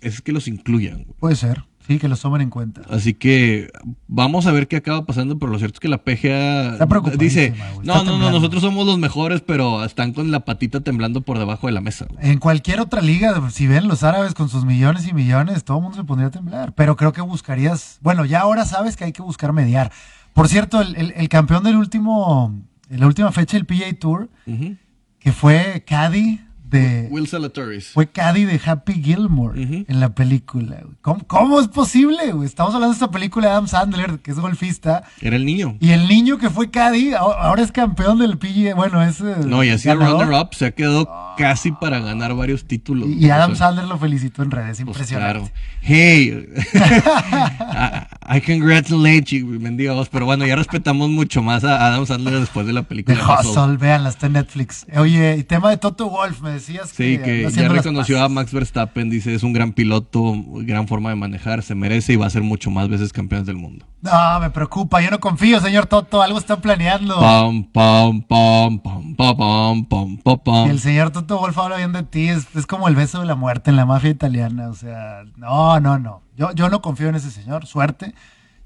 [0.01, 1.05] es que los incluyan.
[1.05, 1.15] güey.
[1.19, 1.65] Puede ser.
[1.87, 2.81] Sí, que los tomen en cuenta.
[2.89, 3.71] Así que
[4.09, 6.87] vamos a ver qué acaba pasando, pero lo cierto es que la PGA Está
[7.19, 8.31] dice, güey, está no, no, no, temblando".
[8.39, 12.07] nosotros somos los mejores, pero están con la patita temblando por debajo de la mesa.
[12.09, 12.31] güey.
[12.31, 15.83] En cualquier otra liga, si ven los árabes con sus millones y millones, todo el
[15.83, 16.73] mundo se pondría a temblar.
[16.75, 19.93] Pero creo que buscarías, bueno, ya ahora sabes que hay que buscar mediar.
[20.33, 22.55] Por cierto, el, el- el campeón del último,
[22.89, 24.77] en la última fecha del PGA Tour, Ujú.
[25.25, 26.39] Que fue Caddy
[26.79, 27.89] de, Will Salatoris.
[27.89, 30.83] fue Caddy de Happy Gilmore en la película.
[31.03, 32.19] ¿Cómo, cómo es posible?
[32.45, 35.05] Estamos hablando de esta película de Adam Sandler, que es golfista.
[35.21, 35.77] Era el niño.
[35.81, 38.75] Y el niño que fue Caddy, ahora es campeón del PGA.
[38.75, 39.21] Bueno, es.
[39.21, 40.27] eh, No, y así ganador.
[40.27, 43.09] runner-up se ha quedado casi para ganar varios títulos.
[43.09, 44.77] Y, y Adam O sea, Sandler lo felicitó en redes.
[44.79, 45.33] Pues Impresionante.
[45.41, 45.51] claro.
[45.81, 50.09] Hey, I, I congratulate you, mendiga voz.
[50.09, 53.17] Pero bueno, ya respetamos mucho más a Adam Sandler después de la película.
[53.39, 53.51] Hustle.
[53.51, 54.87] Hustle, véanla, está en Netflix.
[54.97, 57.17] Oye, y tema de Toto Wolf, me decías que.
[57.17, 61.17] Sí, que ya reconoció a Max Verstappen, dice, es un gran piloto, gran forma de
[61.17, 63.87] manejar, se merece y va a ser mucho más veces campeón del mundo.
[64.01, 67.19] No, me preocupa, yo no confío, señor Toto, algo están planeando.
[67.19, 70.71] Pam, pam, pam, pam, pam, pam, pam, pam.
[70.71, 73.35] el señor Toto Wolf habla bien de ti, es, es, como el beso de la
[73.35, 76.23] muerte en la mafia italiana, o sea, no, no, no.
[76.37, 78.15] Yo, yo no confío en ese señor, suerte.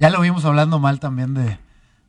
[0.01, 1.59] Ya lo vimos hablando mal también de,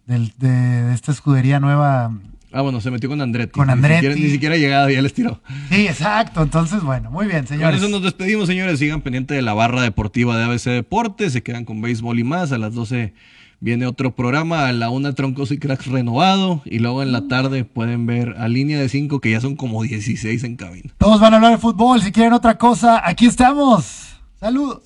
[0.06, 0.50] de, de,
[0.84, 2.12] de esta escudería nueva
[2.52, 3.52] Ah, bueno, se metió con Andretti.
[3.52, 4.08] Con Ni Andretti.
[4.08, 5.40] siquiera- Ni siquiera, llegado, ya les tiró.
[5.70, 6.42] Sí, exacto.
[6.42, 7.80] Entonces, bueno, muy bien, Con señores.
[7.82, 8.80] eso nos despedimos, señores.
[8.80, 11.34] Sigan pendiente de la barra deportiva de ABC Deportes.
[11.34, 12.52] Se quedan con béisbol y más.
[12.52, 13.14] A las 12
[13.60, 14.68] viene otro programa.
[14.68, 16.62] A la 1 Troncos y Cracks renovado.
[16.66, 19.84] Y luego en la tarde pueden ver a línea de 5 que ya son como
[19.84, 20.92] 16 en cabina.
[20.98, 22.02] Todos van a hablar de fútbol.
[22.02, 24.16] Si quieren otra cosa, aquí estamos.
[24.40, 24.80] Saludos.